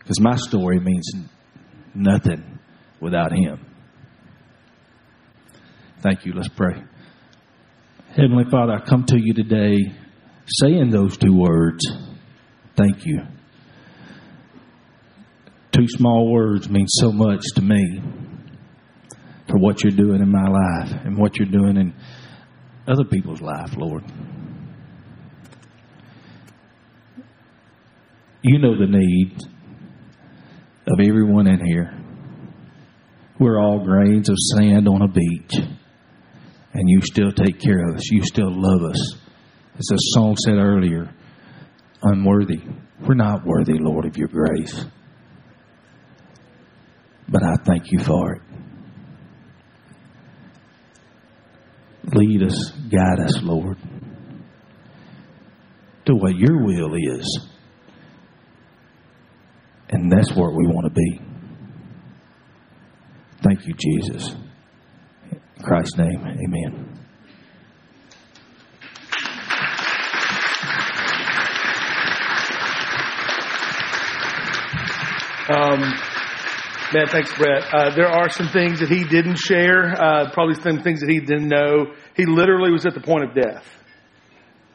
Because 0.00 0.18
my 0.18 0.34
story 0.34 0.80
means 0.80 1.12
nothing 1.94 2.58
without 3.00 3.30
Him. 3.30 3.64
Thank 6.02 6.26
you. 6.26 6.32
Let's 6.32 6.48
pray. 6.48 6.82
Heavenly 8.14 8.44
Father, 8.50 8.74
I 8.74 8.80
come 8.86 9.06
to 9.06 9.16
you 9.18 9.32
today 9.32 9.78
saying 10.46 10.90
those 10.90 11.16
two 11.16 11.34
words. 11.34 11.82
Thank 12.76 13.06
you. 13.06 13.22
Two 15.72 15.88
small 15.88 16.30
words 16.30 16.68
mean 16.68 16.84
so 16.88 17.10
much 17.10 17.40
to 17.54 17.62
me 17.62 18.02
for 19.48 19.56
what 19.56 19.82
you're 19.82 19.96
doing 19.96 20.20
in 20.20 20.30
my 20.30 20.46
life 20.46 20.92
and 21.06 21.16
what 21.16 21.38
you're 21.38 21.48
doing 21.48 21.78
in 21.78 21.94
other 22.86 23.04
people's 23.04 23.40
life, 23.40 23.74
Lord. 23.78 24.04
You 28.42 28.58
know 28.58 28.76
the 28.78 28.88
needs 28.90 29.42
of 30.86 31.00
everyone 31.00 31.46
in 31.46 31.64
here. 31.64 31.98
We're 33.40 33.58
all 33.58 33.82
grains 33.82 34.28
of 34.28 34.36
sand 34.38 34.86
on 34.86 35.00
a 35.00 35.08
beach, 35.08 35.66
and 36.74 36.88
you 36.88 37.00
still 37.02 37.32
take 37.32 37.60
care 37.60 37.88
of 37.88 37.96
us. 37.96 38.10
You 38.10 38.24
still 38.24 38.50
love 38.50 38.90
us. 38.90 39.14
As 39.78 39.86
the 39.86 39.96
song 39.96 40.36
said 40.36 40.56
earlier, 40.56 41.14
unworthy. 42.02 42.60
We're 43.00 43.14
not 43.14 43.44
worthy, 43.44 43.74
Lord, 43.78 44.06
of 44.06 44.16
your 44.16 44.28
grace. 44.28 44.84
But 47.28 47.42
I 47.42 47.56
thank 47.64 47.90
you 47.90 47.98
for 48.00 48.34
it. 48.34 48.42
Lead 52.14 52.42
us, 52.42 52.70
guide 52.90 53.20
us, 53.20 53.40
Lord, 53.42 53.78
to 56.04 56.14
what 56.14 56.34
your 56.36 56.64
will 56.64 56.94
is. 56.94 57.48
And 59.88 60.10
that's 60.10 60.34
where 60.34 60.50
we 60.50 60.66
want 60.66 60.86
to 60.86 60.90
be. 60.90 61.20
Thank 63.42 63.66
you, 63.66 63.74
Jesus. 63.78 64.34
In 65.62 65.68
Christ's 65.68 65.96
name, 65.96 66.18
amen. 66.18 66.88
Um, 75.48 75.80
man, 76.92 77.06
thanks, 77.06 77.32
Brett. 77.36 77.62
Uh, 77.72 77.94
there 77.94 78.08
are 78.08 78.28
some 78.28 78.48
things 78.48 78.80
that 78.80 78.88
he 78.88 79.04
didn't 79.04 79.36
share, 79.36 79.92
uh, 79.92 80.30
probably 80.32 80.54
some 80.54 80.82
things 80.82 80.98
that 80.98 81.08
he 81.08 81.20
didn't 81.20 81.48
know. 81.48 81.92
He 82.16 82.26
literally 82.26 82.72
was 82.72 82.84
at 82.84 82.94
the 82.94 83.00
point 83.00 83.28
of 83.28 83.34
death. 83.34 83.64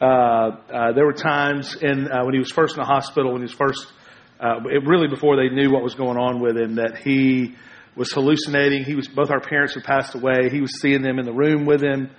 Uh, 0.00 0.04
uh 0.04 0.92
there 0.92 1.04
were 1.04 1.12
times 1.12 1.76
in 1.82 2.10
uh, 2.10 2.24
when 2.24 2.32
he 2.32 2.38
was 2.38 2.50
first 2.50 2.76
in 2.76 2.80
the 2.80 2.86
hospital, 2.86 3.32
when 3.32 3.42
he 3.42 3.46
was 3.46 3.52
first, 3.52 3.92
uh, 4.40 4.60
it, 4.70 4.86
really 4.86 5.08
before 5.08 5.36
they 5.36 5.54
knew 5.54 5.70
what 5.70 5.82
was 5.82 5.94
going 5.94 6.16
on 6.16 6.40
with 6.40 6.56
him, 6.56 6.76
that 6.76 6.96
he 7.04 7.56
was 7.98 8.12
hallucinating. 8.12 8.84
He 8.84 8.94
was 8.94 9.08
both 9.08 9.30
our 9.30 9.40
parents 9.40 9.74
had 9.74 9.84
passed 9.84 10.14
away. 10.14 10.48
He 10.50 10.60
was 10.60 10.80
seeing 10.80 11.02
them 11.02 11.18
in 11.18 11.26
the 11.26 11.32
room 11.32 11.66
with 11.66 11.82
him. 11.82 12.10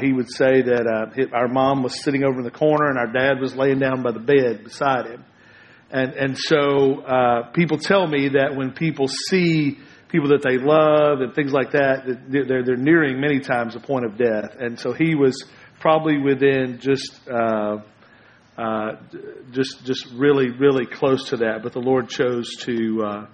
he 0.00 0.12
would 0.12 0.30
say 0.30 0.60
that 0.62 1.30
our 1.32 1.48
mom 1.48 1.82
was 1.82 2.02
sitting 2.02 2.24
over 2.24 2.38
in 2.38 2.44
the 2.44 2.50
corner 2.50 2.90
and 2.90 2.98
our 2.98 3.12
dad 3.12 3.40
was 3.40 3.54
laying 3.54 3.78
down 3.78 4.02
by 4.02 4.12
the 4.12 4.20
bed 4.20 4.64
beside 4.64 5.06
him 5.06 5.24
and, 5.90 6.14
and 6.14 6.38
so 6.38 7.00
uh, 7.02 7.50
people 7.52 7.78
tell 7.78 8.06
me 8.06 8.30
that 8.30 8.56
when 8.56 8.72
people 8.72 9.08
see 9.08 9.78
people 10.08 10.28
that 10.30 10.42
they 10.42 10.58
love 10.58 11.20
and 11.20 11.34
things 11.34 11.52
like 11.52 11.72
that, 11.72 12.04
they're, 12.28 12.64
they're 12.64 12.76
nearing 12.76 13.20
many 13.20 13.40
times 13.40 13.76
a 13.76 13.80
point 13.80 14.04
of 14.04 14.16
death. 14.16 14.56
And 14.58 14.78
so 14.78 14.92
he 14.92 15.14
was 15.14 15.44
probably 15.78 16.18
within 16.18 16.78
just, 16.80 17.20
uh, 17.28 17.78
uh, 18.58 18.96
just, 19.52 19.84
just 19.84 20.06
really, 20.14 20.50
really 20.50 20.86
close 20.86 21.30
to 21.30 21.38
that. 21.38 21.60
But 21.62 21.72
the 21.72 21.80
Lord 21.80 22.08
chose 22.08 22.48
to, 22.60 23.26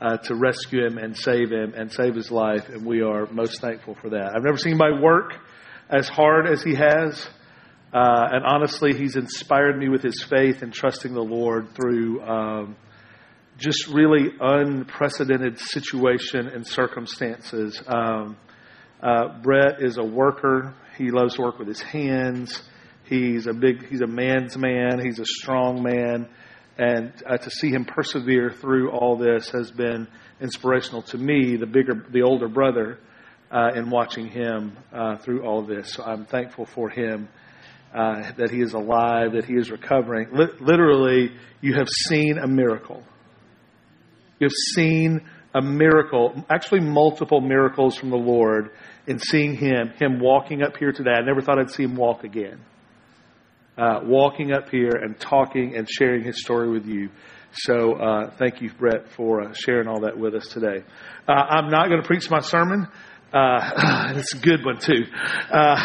uh, 0.00 0.16
to 0.16 0.34
rescue 0.34 0.84
him 0.84 0.98
and 0.98 1.16
save 1.16 1.50
him 1.50 1.74
and 1.76 1.92
save 1.92 2.14
his 2.14 2.30
life. 2.30 2.68
And 2.68 2.86
we 2.86 3.02
are 3.02 3.26
most 3.26 3.60
thankful 3.60 3.94
for 3.94 4.10
that. 4.10 4.32
I've 4.34 4.42
never 4.42 4.56
seen 4.56 4.76
my 4.76 5.00
work 5.00 5.34
as 5.90 6.08
hard 6.08 6.46
as 6.46 6.62
he 6.62 6.74
has. 6.74 7.28
Uh, 7.92 8.28
and 8.32 8.44
honestly, 8.44 8.94
he's 8.96 9.16
inspired 9.16 9.76
me 9.76 9.88
with 9.88 10.02
his 10.02 10.22
faith 10.22 10.62
and 10.62 10.72
trusting 10.72 11.12
the 11.12 11.22
Lord 11.22 11.74
through 11.74 12.22
um, 12.22 12.76
just 13.58 13.88
really 13.88 14.28
unprecedented 14.40 15.58
situation 15.58 16.46
and 16.48 16.66
circumstances. 16.66 17.82
Um, 17.86 18.36
uh, 19.02 19.40
Brett 19.42 19.82
is 19.82 19.98
a 19.98 20.04
worker. 20.04 20.74
He 20.96 21.10
loves 21.10 21.34
to 21.34 21.42
work 21.42 21.58
with 21.58 21.68
his 21.68 21.82
hands. 21.82 22.62
He's 23.04 23.46
a 23.46 23.52
big, 23.52 23.88
he's 23.88 24.02
a 24.02 24.06
man's 24.06 24.56
man. 24.56 25.00
He's 25.02 25.18
a 25.18 25.24
strong 25.24 25.82
man. 25.82 26.28
And 26.80 27.12
uh, 27.26 27.36
to 27.36 27.50
see 27.50 27.68
him 27.68 27.84
persevere 27.84 28.50
through 28.50 28.90
all 28.90 29.18
this 29.18 29.50
has 29.50 29.70
been 29.70 30.08
inspirational 30.40 31.02
to 31.02 31.18
me, 31.18 31.56
the 31.56 31.66
bigger, 31.66 32.06
the 32.10 32.22
older 32.22 32.48
brother, 32.48 32.98
uh, 33.50 33.72
in 33.74 33.90
watching 33.90 34.28
him 34.28 34.78
uh, 34.90 35.18
through 35.18 35.44
all 35.44 35.62
this. 35.62 35.92
So 35.92 36.02
I'm 36.02 36.24
thankful 36.24 36.64
for 36.64 36.88
him 36.88 37.28
uh, 37.94 38.32
that 38.38 38.50
he 38.50 38.62
is 38.62 38.72
alive, 38.72 39.32
that 39.32 39.44
he 39.44 39.56
is 39.56 39.70
recovering. 39.70 40.28
literally, 40.32 41.32
you 41.60 41.74
have 41.74 41.88
seen 42.08 42.38
a 42.38 42.48
miracle. 42.48 43.02
You 44.38 44.46
have 44.46 44.74
seen 44.74 45.20
a 45.54 45.60
miracle, 45.60 46.46
actually, 46.48 46.80
multiple 46.80 47.42
miracles 47.42 47.94
from 47.94 48.08
the 48.08 48.16
Lord 48.16 48.70
in 49.06 49.18
seeing 49.18 49.54
him, 49.54 49.90
him 49.98 50.18
walking 50.18 50.62
up 50.62 50.78
here 50.78 50.92
today. 50.92 51.10
I 51.10 51.20
never 51.20 51.42
thought 51.42 51.58
I'd 51.58 51.72
see 51.72 51.82
him 51.82 51.96
walk 51.96 52.24
again. 52.24 52.58
Uh, 53.80 54.00
walking 54.04 54.52
up 54.52 54.68
here 54.68 54.90
and 54.90 55.18
talking 55.18 55.74
and 55.74 55.88
sharing 55.88 56.22
his 56.22 56.42
story 56.42 56.70
with 56.70 56.84
you. 56.84 57.08
So 57.52 57.94
uh, 57.94 58.30
thank 58.36 58.60
you, 58.60 58.70
Brett, 58.78 59.10
for 59.12 59.40
uh, 59.40 59.54
sharing 59.54 59.88
all 59.88 60.02
that 60.02 60.18
with 60.18 60.34
us 60.34 60.48
today. 60.48 60.84
Uh, 61.26 61.32
I'm 61.32 61.70
not 61.70 61.88
going 61.88 62.02
to 62.02 62.06
preach 62.06 62.30
my 62.30 62.40
sermon. 62.40 62.88
Uh, 63.32 64.12
it's 64.16 64.34
a 64.34 64.38
good 64.38 64.64
one 64.64 64.78
too. 64.78 65.04
Uh, 65.50 65.76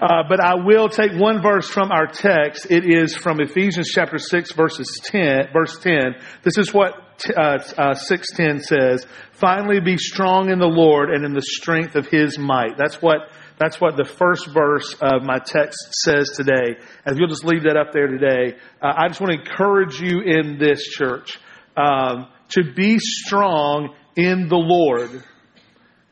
uh, 0.00 0.22
but 0.28 0.40
I 0.40 0.56
will 0.56 0.88
take 0.88 1.12
one 1.12 1.40
verse 1.40 1.68
from 1.68 1.92
our 1.92 2.06
text. 2.06 2.66
It 2.70 2.84
is 2.84 3.14
from 3.14 3.40
Ephesians 3.40 3.90
chapter 3.94 4.18
6 4.18 4.52
verses 4.52 5.00
10, 5.04 5.52
verse 5.52 5.78
10. 5.78 6.16
This 6.42 6.58
is 6.58 6.72
what 6.72 6.94
uh, 7.36 7.58
uh, 7.76 7.94
610 7.94 8.60
says. 8.60 9.06
Finally 9.32 9.80
be 9.80 9.98
strong 9.98 10.50
in 10.50 10.58
the 10.58 10.66
Lord 10.66 11.10
and 11.10 11.24
in 11.24 11.32
the 11.32 11.42
strength 11.42 11.96
of 11.96 12.06
his 12.06 12.38
might. 12.38 12.76
That's 12.76 13.00
what, 13.02 13.30
that's 13.58 13.80
what 13.80 13.96
the 13.96 14.04
first 14.04 14.48
verse 14.52 14.94
of 15.00 15.22
my 15.22 15.38
text 15.38 15.78
says 16.04 16.30
today. 16.30 16.76
As 17.04 17.16
we'll 17.18 17.28
just 17.28 17.44
leave 17.44 17.64
that 17.64 17.76
up 17.76 17.92
there 17.92 18.06
today, 18.06 18.56
uh, 18.82 18.92
I 18.96 19.08
just 19.08 19.20
want 19.20 19.32
to 19.32 19.40
encourage 19.40 20.00
you 20.00 20.20
in 20.20 20.58
this 20.58 20.82
church, 20.82 21.38
um, 21.76 22.28
to 22.50 22.72
be 22.74 22.98
strong 22.98 23.94
in 24.16 24.48
the 24.48 24.56
Lord 24.56 25.22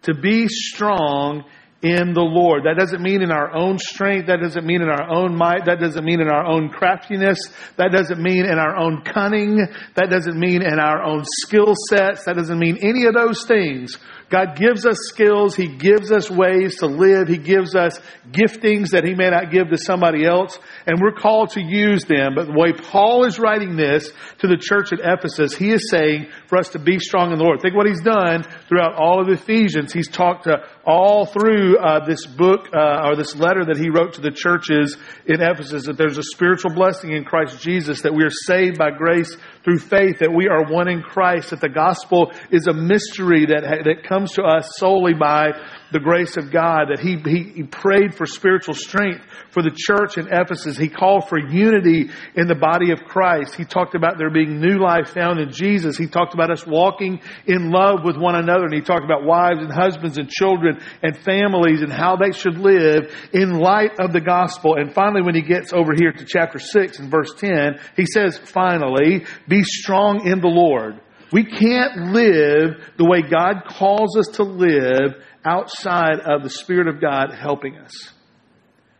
to 0.07 0.15
be 0.15 0.47
strong 0.49 1.45
in 1.83 2.15
the 2.15 2.23
Lord. 2.23 2.63
That 2.65 2.77
doesn't 2.79 3.03
mean 3.03 3.23
in 3.23 3.31
our 3.31 3.53
own 3.53 3.79
strength. 3.79 4.29
That 4.29 4.41
doesn't 4.41 4.65
mean 4.65 4.81
in 4.81 4.89
our 4.89 5.11
own 5.11 5.37
might. 5.37 5.67
That 5.67 5.81
doesn't 5.81 6.05
mean 6.05 6.21
in 6.21 6.29
our 6.29 6.47
own 6.47 6.71
craftiness. 6.71 7.39
That 7.77 7.91
doesn't 7.93 8.23
mean 8.23 8.45
in 8.45 8.59
our 8.59 8.77
own 8.77 9.03
cunning. 9.03 9.67
That 9.95 10.09
doesn't 10.09 10.39
mean 10.39 10.63
in 10.63 10.79
our 10.79 11.03
own 11.03 11.25
skill 11.43 11.75
sets. 11.91 12.25
That 12.25 12.37
doesn't 12.37 12.59
mean 12.59 12.79
any 12.81 13.07
of 13.07 13.15
those 13.15 13.45
things. 13.47 13.99
God 14.29 14.57
gives 14.57 14.85
us 14.85 14.97
skills. 15.03 15.55
He 15.55 15.69
gives 15.69 16.11
us 16.11 16.29
ways 16.29 16.79
to 16.79 16.87
live. 16.87 17.29
He 17.29 17.39
gives 17.39 17.77
us 17.77 18.01
giftings 18.33 18.91
that 18.91 19.05
He 19.05 19.15
may 19.15 19.31
not 19.31 19.53
give 19.53 19.69
to 19.71 19.79
somebody 19.79 20.25
else. 20.25 20.59
And 20.87 21.01
we're 21.01 21.13
called 21.13 21.51
to 21.51 21.63
use 21.63 22.05
them. 22.05 22.35
But 22.35 22.47
the 22.47 22.53
way 22.53 22.73
Paul 22.73 23.25
is 23.25 23.39
writing 23.39 23.77
this 23.77 24.11
to 24.39 24.49
the 24.49 24.57
church 24.57 24.93
at 24.93 24.99
Ephesus, 25.01 25.55
he 25.55 25.71
is 25.71 25.89
saying 25.91 26.27
for 26.49 26.59
us 26.59 26.71
to 26.71 26.81
be 26.81 26.99
strong 26.99 27.31
in 27.31 27.39
the 27.39 27.45
Lord. 27.45 27.61
Think 27.61 27.77
what 27.77 27.87
he's 27.87 28.03
done 28.03 28.43
throughout 28.69 28.95
all 28.95 29.21
of 29.21 29.29
Ephesians. 29.29 29.93
He's 29.93 30.09
talked 30.09 30.45
to 30.45 30.59
all 30.85 31.27
through 31.27 31.79
uh, 31.79 32.05
this 32.05 32.27
book 32.27 32.69
uh, 32.75 33.07
or 33.07 33.17
this 33.17 33.37
letter 33.37 33.65
that 33.65 33.77
he 33.77 33.91
wrote 33.91 34.15
to 34.15 34.21
the 34.21 34.31
churches 34.31 34.97
in 35.27 35.41
Ephesus 35.41 35.87
that 35.87 35.97
there's 35.97 36.19
a 36.19 36.23
spiritual 36.23 36.75
blessing 36.75 37.13
in 37.13 37.25
Christ 37.25 37.61
Jesus, 37.61 38.03
that 38.03 38.15
we 38.15 38.25
are 38.25 38.31
saved 38.31 38.79
by 38.79 38.91
grace 38.91 39.37
through 39.63 39.79
faith, 39.79 40.19
that 40.21 40.33
we 40.33 40.49
are 40.49 40.65
one 40.65 40.89
in 40.89 41.03
Christ, 41.03 41.51
that 41.51 41.61
the 41.61 41.69
gospel 41.69 42.33
is 42.51 42.67
a 42.67 42.73
mystery 42.73 43.47
that, 43.47 43.63
that 43.85 44.05
comes 44.09 44.16
to 44.25 44.43
us 44.43 44.77
solely 44.77 45.15
by 45.15 45.53
the 45.93 46.01
grace 46.01 46.37
of 46.37 46.51
God, 46.51 46.89
that 46.91 46.99
he, 46.99 47.17
he, 47.25 47.53
he, 47.55 47.63
prayed 47.63 48.15
for 48.15 48.27
spiritual 48.27 48.75
strength 48.75 49.25
for 49.51 49.63
the 49.63 49.71
church 49.71 50.19
in 50.19 50.27
Ephesus. 50.33 50.77
He 50.77 50.89
called 50.89 51.29
for 51.29 51.39
unity 51.39 52.11
in 52.35 52.49
the 52.49 52.55
body 52.55 52.91
of 52.91 53.05
Christ. 53.05 53.55
He 53.55 53.65
talked 53.65 53.95
about 53.95 54.19
there 54.19 54.31
being 54.31 54.61
new 54.61 54.79
life 54.79 55.11
found 55.11 55.39
in 55.39 55.51
Jesus. 55.51 55.97
He 55.97 56.09
talked 56.09 56.35
about 56.35 56.51
us 56.51 56.67
walking 56.67 57.21
in 57.47 57.71
love 57.71 58.01
with 58.05 58.17
one 58.17 58.35
another. 58.35 58.65
And 58.65 58.75
he 58.75 58.81
talked 58.81 59.05
about 59.05 59.25
wives 59.25 59.61
and 59.61 59.73
husbands 59.73 60.19
and 60.19 60.29
children 60.29 60.81
and 61.03 61.17
families 61.17 61.83
and 61.83 61.93
how 61.93 62.17
they 62.17 62.33
should 62.33 62.59
live 62.59 63.13
in 63.33 63.59
light 63.59 64.01
of 64.01 64.13
the 64.13 64.21
gospel. 64.21 64.75
And 64.77 64.93
finally, 64.93 65.23
when 65.23 65.37
he 65.37 65.43
gets 65.43 65.73
over 65.73 65.93
here 65.95 66.13
to 66.13 66.25
chapter 66.25 66.59
6 66.59 66.99
and 66.99 67.11
verse 67.11 67.33
10, 67.39 67.79
he 67.97 68.07
says, 68.07 68.37
finally, 68.39 69.25
be 69.49 69.63
strong 69.63 70.27
in 70.27 70.41
the 70.41 70.49
Lord. 70.49 71.01
We 71.33 71.45
can't 71.45 72.13
live 72.13 72.77
the 72.97 73.05
way 73.05 73.23
God 73.23 73.65
calls 73.69 74.17
us 74.17 74.29
to 74.37 74.43
live 74.43 75.15
outside 75.45 76.21
of 76.21 76.43
the 76.43 76.51
Spirit 76.51 76.89
of 76.89 77.01
God 77.01 77.33
helping 77.33 77.77
us. 77.79 78.13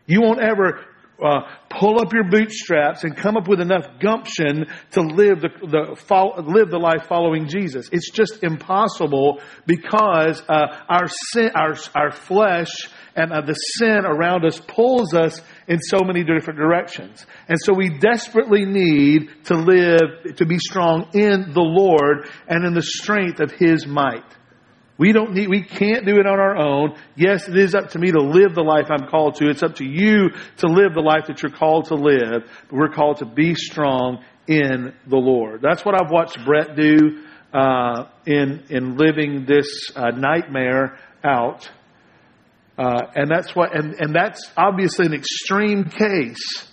You 0.05 0.21
won't 0.21 0.39
ever 0.39 0.85
uh, 1.23 1.41
pull 1.69 1.99
up 1.99 2.13
your 2.13 2.29
bootstraps 2.29 3.03
and 3.03 3.15
come 3.15 3.37
up 3.37 3.47
with 3.47 3.59
enough 3.59 3.85
gumption 3.99 4.65
to 4.91 5.01
live 5.01 5.41
the, 5.41 5.49
the 5.61 6.43
live 6.43 6.69
the 6.69 6.77
life 6.77 7.07
following 7.07 7.47
Jesus. 7.47 7.89
It's 7.91 8.11
just 8.11 8.43
impossible 8.43 9.41
because 9.65 10.41
uh, 10.47 10.83
our 10.87 11.07
sin, 11.07 11.51
our 11.55 11.75
our 11.95 12.11
flesh 12.11 12.89
and 13.17 13.33
uh, 13.33 13.41
the 13.41 13.53
sin 13.53 14.05
around 14.05 14.45
us 14.45 14.61
pulls 14.67 15.13
us 15.15 15.41
in 15.67 15.79
so 15.81 15.99
many 16.05 16.23
different 16.23 16.59
directions. 16.59 17.25
And 17.49 17.57
so 17.59 17.73
we 17.73 17.97
desperately 17.97 18.63
need 18.63 19.29
to 19.45 19.55
live 19.55 20.35
to 20.37 20.45
be 20.45 20.59
strong 20.59 21.09
in 21.13 21.51
the 21.51 21.59
Lord 21.59 22.29
and 22.47 22.63
in 22.63 22.75
the 22.75 22.83
strength 22.83 23.39
of 23.39 23.51
His 23.51 23.87
might. 23.87 24.23
We 24.99 25.13
don't 25.13 25.33
need, 25.33 25.49
we 25.49 25.63
can't 25.63 26.05
do 26.05 26.15
it 26.19 26.25
on 26.25 26.39
our 26.39 26.57
own. 26.57 26.95
Yes, 27.15 27.47
it 27.47 27.57
is 27.57 27.75
up 27.75 27.89
to 27.91 27.99
me 27.99 28.11
to 28.11 28.21
live 28.21 28.55
the 28.55 28.63
life 28.63 28.85
I'm 28.89 29.07
called 29.07 29.35
to. 29.35 29.49
It's 29.49 29.63
up 29.63 29.75
to 29.75 29.85
you 29.85 30.29
to 30.57 30.67
live 30.67 30.93
the 30.93 31.01
life 31.01 31.25
that 31.27 31.41
you're 31.41 31.51
called 31.51 31.85
to 31.85 31.95
live. 31.95 32.43
But 32.69 32.71
we're 32.71 32.89
called 32.89 33.17
to 33.17 33.25
be 33.25 33.55
strong 33.55 34.23
in 34.47 34.93
the 35.07 35.17
Lord. 35.17 35.61
That's 35.61 35.83
what 35.83 35.95
I've 35.95 36.11
watched 36.11 36.37
Brett 36.45 36.75
do 36.75 37.23
uh, 37.53 38.05
in 38.25 38.63
in 38.69 38.97
living 38.97 39.45
this 39.45 39.91
uh, 39.95 40.11
nightmare 40.11 40.99
out. 41.23 41.69
Uh, 42.77 43.01
and 43.15 43.29
that's 43.29 43.55
what, 43.55 43.75
and, 43.75 43.95
and 43.99 44.13
that's 44.13 44.51
obviously 44.55 45.07
an 45.07 45.13
extreme 45.13 45.85
case. 45.85 46.67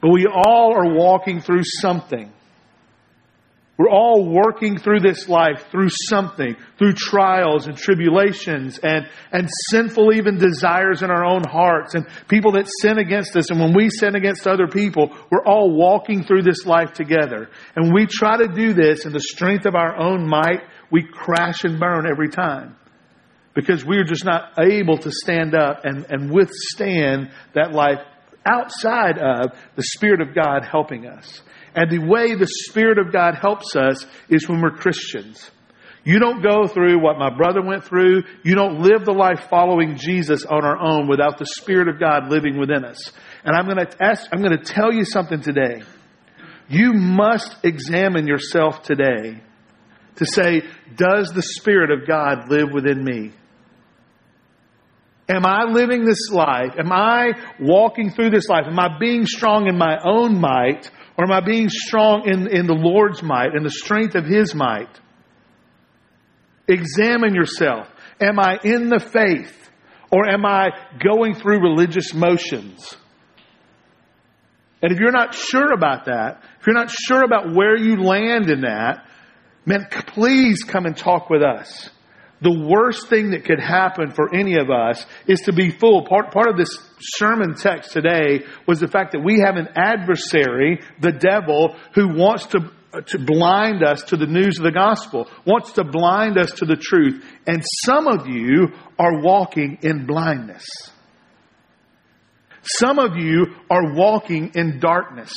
But 0.00 0.10
we 0.10 0.26
all 0.26 0.74
are 0.74 0.94
walking 0.94 1.40
through 1.40 1.62
something. 1.62 2.32
We're 3.78 3.88
all 3.88 4.28
working 4.28 4.78
through 4.78 5.00
this 5.00 5.28
life 5.28 5.66
through 5.70 5.88
something, 5.90 6.56
through 6.76 6.92
trials 6.92 7.66
and 7.66 7.76
tribulations 7.76 8.78
and, 8.78 9.08
and 9.32 9.48
sinful 9.70 10.12
even 10.14 10.38
desires 10.38 11.02
in 11.02 11.10
our 11.10 11.24
own 11.24 11.42
hearts 11.48 11.94
and 11.94 12.06
people 12.28 12.52
that 12.52 12.68
sin 12.80 12.98
against 12.98 13.34
us. 13.34 13.50
And 13.50 13.58
when 13.58 13.74
we 13.74 13.90
sin 13.90 14.14
against 14.14 14.46
other 14.46 14.66
people, 14.66 15.16
we're 15.30 15.44
all 15.44 15.74
walking 15.74 16.22
through 16.24 16.42
this 16.42 16.66
life 16.66 16.92
together. 16.92 17.48
And 17.74 17.94
we 17.94 18.06
try 18.06 18.36
to 18.36 18.48
do 18.48 18.74
this 18.74 19.06
in 19.06 19.12
the 19.12 19.20
strength 19.20 19.66
of 19.66 19.74
our 19.74 19.96
own 19.96 20.28
might. 20.28 20.62
We 20.90 21.04
crash 21.04 21.64
and 21.64 21.80
burn 21.80 22.06
every 22.10 22.28
time 22.28 22.76
because 23.54 23.84
we're 23.84 24.04
just 24.04 24.24
not 24.24 24.58
able 24.58 24.98
to 24.98 25.10
stand 25.10 25.54
up 25.54 25.80
and, 25.84 26.06
and 26.08 26.30
withstand 26.30 27.30
that 27.54 27.72
life 27.72 27.98
outside 28.46 29.18
of 29.18 29.52
the 29.76 29.82
Spirit 29.82 30.20
of 30.20 30.34
God 30.34 30.64
helping 30.64 31.06
us. 31.06 31.42
And 31.74 31.90
the 31.90 32.06
way 32.06 32.34
the 32.34 32.46
Spirit 32.46 32.98
of 32.98 33.12
God 33.12 33.34
helps 33.34 33.76
us 33.76 34.06
is 34.28 34.48
when 34.48 34.60
we're 34.60 34.76
Christians. 34.76 35.50
You 36.04 36.18
don't 36.18 36.42
go 36.42 36.66
through 36.66 37.00
what 37.00 37.18
my 37.18 37.30
brother 37.34 37.62
went 37.62 37.84
through. 37.84 38.24
You 38.42 38.54
don't 38.56 38.80
live 38.80 39.04
the 39.04 39.12
life 39.12 39.46
following 39.48 39.96
Jesus 39.96 40.44
on 40.44 40.64
our 40.64 40.76
own 40.76 41.08
without 41.08 41.38
the 41.38 41.46
Spirit 41.46 41.88
of 41.88 42.00
God 42.00 42.28
living 42.28 42.58
within 42.58 42.84
us. 42.84 43.12
And 43.44 43.54
I'm 43.54 43.66
going 43.66 43.86
to 43.86 43.96
ask, 44.02 44.26
I'm 44.32 44.42
going 44.42 44.58
to 44.58 44.64
tell 44.64 44.92
you 44.92 45.04
something 45.04 45.40
today. 45.40 45.82
You 46.68 46.92
must 46.92 47.56
examine 47.62 48.26
yourself 48.26 48.82
today 48.82 49.42
to 50.16 50.26
say, 50.26 50.62
does 50.96 51.32
the 51.32 51.42
Spirit 51.42 51.90
of 51.90 52.06
God 52.06 52.50
live 52.50 52.72
within 52.72 53.04
me? 53.04 53.32
Am 55.32 55.46
I 55.46 55.64
living 55.64 56.04
this 56.04 56.30
life? 56.30 56.74
Am 56.78 56.92
I 56.92 57.32
walking 57.58 58.10
through 58.10 58.30
this 58.30 58.48
life? 58.48 58.64
Am 58.66 58.78
I 58.78 58.98
being 59.00 59.24
strong 59.24 59.66
in 59.66 59.78
my 59.78 59.96
own 60.04 60.38
might? 60.38 60.90
Or 61.16 61.24
am 61.24 61.32
I 61.32 61.40
being 61.40 61.70
strong 61.70 62.28
in, 62.28 62.48
in 62.48 62.66
the 62.66 62.74
Lord's 62.74 63.22
might 63.22 63.54
and 63.54 63.64
the 63.64 63.70
strength 63.70 64.14
of 64.14 64.26
His 64.26 64.54
might? 64.54 65.00
Examine 66.68 67.34
yourself. 67.34 67.88
Am 68.20 68.38
I 68.38 68.58
in 68.62 68.90
the 68.90 69.00
faith? 69.00 69.70
Or 70.10 70.28
am 70.28 70.44
I 70.44 70.68
going 71.02 71.34
through 71.34 71.62
religious 71.62 72.12
motions? 72.12 72.94
And 74.82 74.92
if 74.92 74.98
you're 74.98 75.12
not 75.12 75.34
sure 75.34 75.72
about 75.72 76.06
that, 76.06 76.42
if 76.60 76.66
you're 76.66 76.76
not 76.76 76.90
sure 76.90 77.24
about 77.24 77.54
where 77.54 77.76
you 77.76 78.02
land 78.02 78.50
in 78.50 78.62
that, 78.62 79.06
man, 79.64 79.86
please 80.08 80.62
come 80.62 80.84
and 80.84 80.94
talk 80.94 81.30
with 81.30 81.42
us 81.42 81.88
the 82.42 82.66
worst 82.68 83.08
thing 83.08 83.30
that 83.30 83.44
could 83.44 83.60
happen 83.60 84.10
for 84.10 84.34
any 84.34 84.56
of 84.56 84.70
us 84.70 85.06
is 85.26 85.40
to 85.42 85.52
be 85.52 85.70
fooled. 85.70 86.06
Part, 86.06 86.32
part 86.32 86.48
of 86.48 86.56
this 86.56 86.76
sermon 87.00 87.54
text 87.54 87.92
today 87.92 88.44
was 88.66 88.80
the 88.80 88.88
fact 88.88 89.12
that 89.12 89.24
we 89.24 89.40
have 89.40 89.56
an 89.56 89.68
adversary, 89.76 90.80
the 91.00 91.12
devil, 91.12 91.76
who 91.94 92.14
wants 92.14 92.46
to 92.46 92.70
to 93.06 93.18
blind 93.18 93.82
us 93.82 94.02
to 94.02 94.18
the 94.18 94.26
news 94.26 94.58
of 94.58 94.64
the 94.64 94.70
gospel, 94.70 95.26
wants 95.46 95.72
to 95.72 95.82
blind 95.82 96.36
us 96.36 96.52
to 96.52 96.66
the 96.66 96.76
truth. 96.76 97.24
And 97.46 97.64
some 97.86 98.06
of 98.06 98.26
you 98.26 98.68
are 98.98 99.22
walking 99.22 99.78
in 99.80 100.04
blindness. 100.04 100.66
Some 102.62 102.98
of 102.98 103.16
you 103.16 103.46
are 103.70 103.94
walking 103.94 104.52
in 104.54 104.78
darkness. 104.78 105.32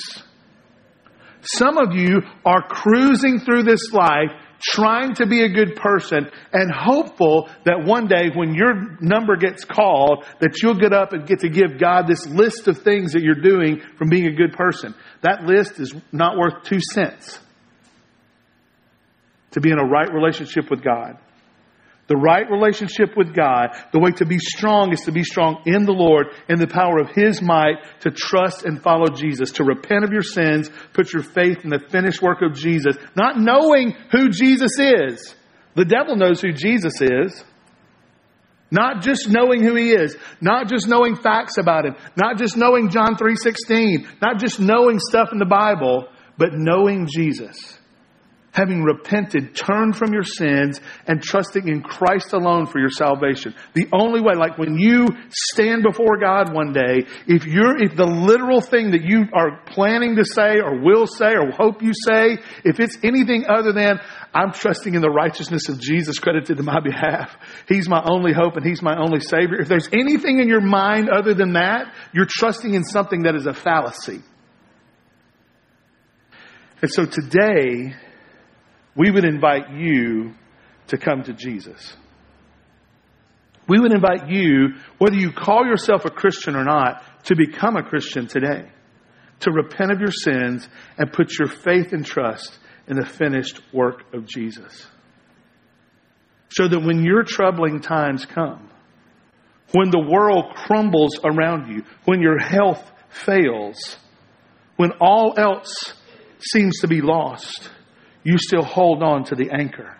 Some 1.41 1.77
of 1.77 1.93
you 1.93 2.21
are 2.43 2.67
cruising 2.67 3.39
through 3.39 3.63
this 3.63 3.91
life 3.93 4.31
trying 4.61 5.15
to 5.15 5.25
be 5.25 5.43
a 5.43 5.49
good 5.49 5.75
person 5.75 6.29
and 6.53 6.71
hopeful 6.71 7.49
that 7.65 7.85
one 7.85 8.07
day 8.07 8.29
when 8.33 8.53
your 8.53 8.97
number 9.01 9.35
gets 9.35 9.63
called 9.65 10.25
that 10.39 10.61
you'll 10.61 10.79
get 10.79 10.93
up 10.93 11.13
and 11.13 11.27
get 11.27 11.39
to 11.39 11.49
give 11.49 11.79
God 11.79 12.07
this 12.07 12.25
list 12.25 12.67
of 12.67 12.81
things 12.81 13.13
that 13.13 13.21
you're 13.21 13.35
doing 13.35 13.81
from 13.97 14.09
being 14.09 14.27
a 14.27 14.33
good 14.33 14.53
person. 14.53 14.95
That 15.21 15.43
list 15.43 15.79
is 15.79 15.93
not 16.11 16.37
worth 16.37 16.63
two 16.63 16.79
cents 16.93 17.39
to 19.51 19.61
be 19.61 19.71
in 19.71 19.79
a 19.79 19.85
right 19.85 20.11
relationship 20.11 20.69
with 20.69 20.83
God. 20.83 21.17
The 22.07 22.15
right 22.15 22.49
relationship 22.51 23.17
with 23.17 23.33
God, 23.35 23.69
the 23.91 23.99
way 23.99 24.11
to 24.17 24.25
be 24.25 24.37
strong 24.37 24.93
is 24.93 25.01
to 25.01 25.11
be 25.11 25.23
strong 25.23 25.63
in 25.65 25.85
the 25.85 25.91
Lord, 25.91 26.27
in 26.47 26.59
the 26.59 26.67
power 26.67 26.99
of 26.99 27.09
His 27.15 27.41
might, 27.41 27.77
to 28.01 28.11
trust 28.11 28.63
and 28.63 28.81
follow 28.81 29.07
Jesus, 29.07 29.53
to 29.53 29.63
repent 29.63 30.03
of 30.03 30.11
your 30.11 30.21
sins, 30.21 30.69
put 30.93 31.11
your 31.11 31.23
faith 31.23 31.63
in 31.63 31.71
the 31.71 31.83
finished 31.89 32.21
work 32.21 32.43
of 32.43 32.53
Jesus, 32.53 32.95
not 33.15 33.39
knowing 33.39 33.95
who 34.11 34.29
Jesus 34.29 34.77
is. 34.79 35.35
The 35.73 35.85
devil 35.85 36.15
knows 36.15 36.41
who 36.41 36.51
Jesus 36.51 37.01
is. 37.01 37.43
Not 38.71 39.01
just 39.01 39.29
knowing 39.29 39.61
who 39.63 39.75
he 39.75 39.91
is, 39.91 40.17
not 40.41 40.67
just 40.67 40.87
knowing 40.87 41.15
facts 41.15 41.57
about 41.57 41.85
him, 41.85 41.95
not 42.17 42.37
just 42.37 42.57
knowing 42.57 42.89
John 42.89 43.15
3:16, 43.15 44.07
not 44.21 44.39
just 44.39 44.59
knowing 44.59 44.99
stuff 44.99 45.29
in 45.31 45.37
the 45.37 45.45
Bible, 45.45 46.07
but 46.37 46.49
knowing 46.53 47.07
Jesus. 47.07 47.74
Having 48.55 48.83
repented, 48.83 49.53
turned 49.53 49.97
from 49.97 50.13
your 50.13 50.23
sins 50.23 50.79
and 51.07 51.21
trusting 51.21 51.67
in 51.67 51.81
Christ 51.81 52.31
alone 52.31 52.67
for 52.67 52.79
your 52.79 52.89
salvation. 52.89 53.53
The 53.73 53.87
only 53.91 54.21
way, 54.21 54.33
like 54.35 54.57
when 54.57 54.77
you 54.77 55.07
stand 55.29 55.83
before 55.83 56.17
God 56.17 56.53
one 56.53 56.71
day, 56.71 57.05
if 57.27 57.45
you're, 57.45 57.83
if 57.83 57.97
the 57.97 58.07
literal 58.07 58.61
thing 58.61 58.91
that 58.91 59.03
you 59.03 59.25
are 59.33 59.59
planning 59.65 60.15
to 60.15 60.23
say 60.23 60.59
or 60.63 60.81
will 60.81 61.05
say 61.05 61.33
or 61.33 61.51
hope 61.51 61.83
you 61.83 61.91
say, 62.07 62.37
if 62.63 62.79
it's 62.79 62.97
anything 63.03 63.43
other 63.49 63.73
than, 63.73 63.99
I'm 64.33 64.53
trusting 64.53 64.95
in 64.95 65.01
the 65.01 65.11
righteousness 65.11 65.67
of 65.67 65.77
Jesus 65.81 66.17
credited 66.17 66.55
to 66.55 66.63
my 66.63 66.79
behalf. 66.83 67.35
He's 67.67 67.89
my 67.89 68.01
only 68.09 68.31
hope 68.31 68.55
and 68.55 68.65
He's 68.65 68.81
my 68.81 68.97
only 68.97 69.19
Savior. 69.19 69.59
If 69.59 69.67
there's 69.67 69.89
anything 69.91 70.39
in 70.39 70.47
your 70.47 70.61
mind 70.61 71.09
other 71.09 71.33
than 71.33 71.53
that, 71.53 71.93
you're 72.13 72.27
trusting 72.29 72.73
in 72.73 72.85
something 72.85 73.23
that 73.23 73.35
is 73.35 73.47
a 73.47 73.53
fallacy. 73.53 74.21
And 76.81 76.91
so 76.91 77.05
today, 77.05 77.95
we 78.95 79.11
would 79.11 79.25
invite 79.25 79.71
you 79.71 80.33
to 80.87 80.97
come 80.97 81.23
to 81.23 81.33
Jesus. 81.33 81.95
We 83.67 83.79
would 83.79 83.91
invite 83.91 84.29
you, 84.29 84.75
whether 84.99 85.15
you 85.15 85.31
call 85.31 85.65
yourself 85.65 86.05
a 86.05 86.11
Christian 86.11 86.55
or 86.55 86.63
not, 86.63 87.03
to 87.25 87.35
become 87.35 87.75
a 87.75 87.83
Christian 87.83 88.27
today. 88.27 88.69
To 89.41 89.51
repent 89.51 89.91
of 89.91 89.99
your 89.99 90.11
sins 90.11 90.67
and 90.97 91.11
put 91.11 91.37
your 91.37 91.49
faith 91.49 91.91
and 91.91 92.05
trust 92.05 92.57
in 92.87 92.95
the 92.95 93.05
finished 93.05 93.59
work 93.73 94.03
of 94.13 94.25
Jesus. 94.27 94.87
So 96.49 96.67
that 96.67 96.79
when 96.79 97.03
your 97.03 97.23
troubling 97.23 97.81
times 97.81 98.25
come, 98.25 98.69
when 99.71 99.89
the 99.89 99.99
world 99.99 100.53
crumbles 100.55 101.19
around 101.23 101.73
you, 101.73 101.83
when 102.05 102.21
your 102.21 102.39
health 102.39 102.91
fails, 103.09 103.97
when 104.77 104.91
all 105.01 105.33
else 105.37 105.93
seems 106.39 106.79
to 106.81 106.87
be 106.87 107.01
lost, 107.01 107.69
you 108.25 108.37
still 108.37 108.63
hold 108.63 109.01
on 109.01 109.23
to 109.25 109.35
the 109.35 109.51
anchor. 109.51 109.95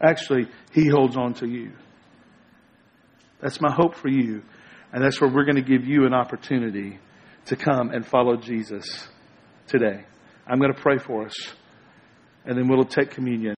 Actually, 0.00 0.46
He 0.72 0.86
holds 0.86 1.16
on 1.16 1.34
to 1.34 1.48
you. 1.48 1.72
That's 3.40 3.60
my 3.60 3.72
hope 3.72 3.96
for 3.96 4.08
you. 4.08 4.42
And 4.92 5.02
that's 5.02 5.20
where 5.20 5.30
we're 5.30 5.44
going 5.44 5.56
to 5.56 5.62
give 5.62 5.86
you 5.86 6.04
an 6.04 6.14
opportunity 6.14 6.98
to 7.46 7.56
come 7.56 7.90
and 7.90 8.06
follow 8.06 8.36
Jesus 8.36 9.08
today. 9.66 10.04
I'm 10.46 10.58
going 10.58 10.74
to 10.74 10.80
pray 10.80 10.98
for 10.98 11.26
us, 11.26 11.34
and 12.44 12.58
then 12.58 12.68
we'll 12.68 12.84
take 12.84 13.12
communion. 13.12 13.48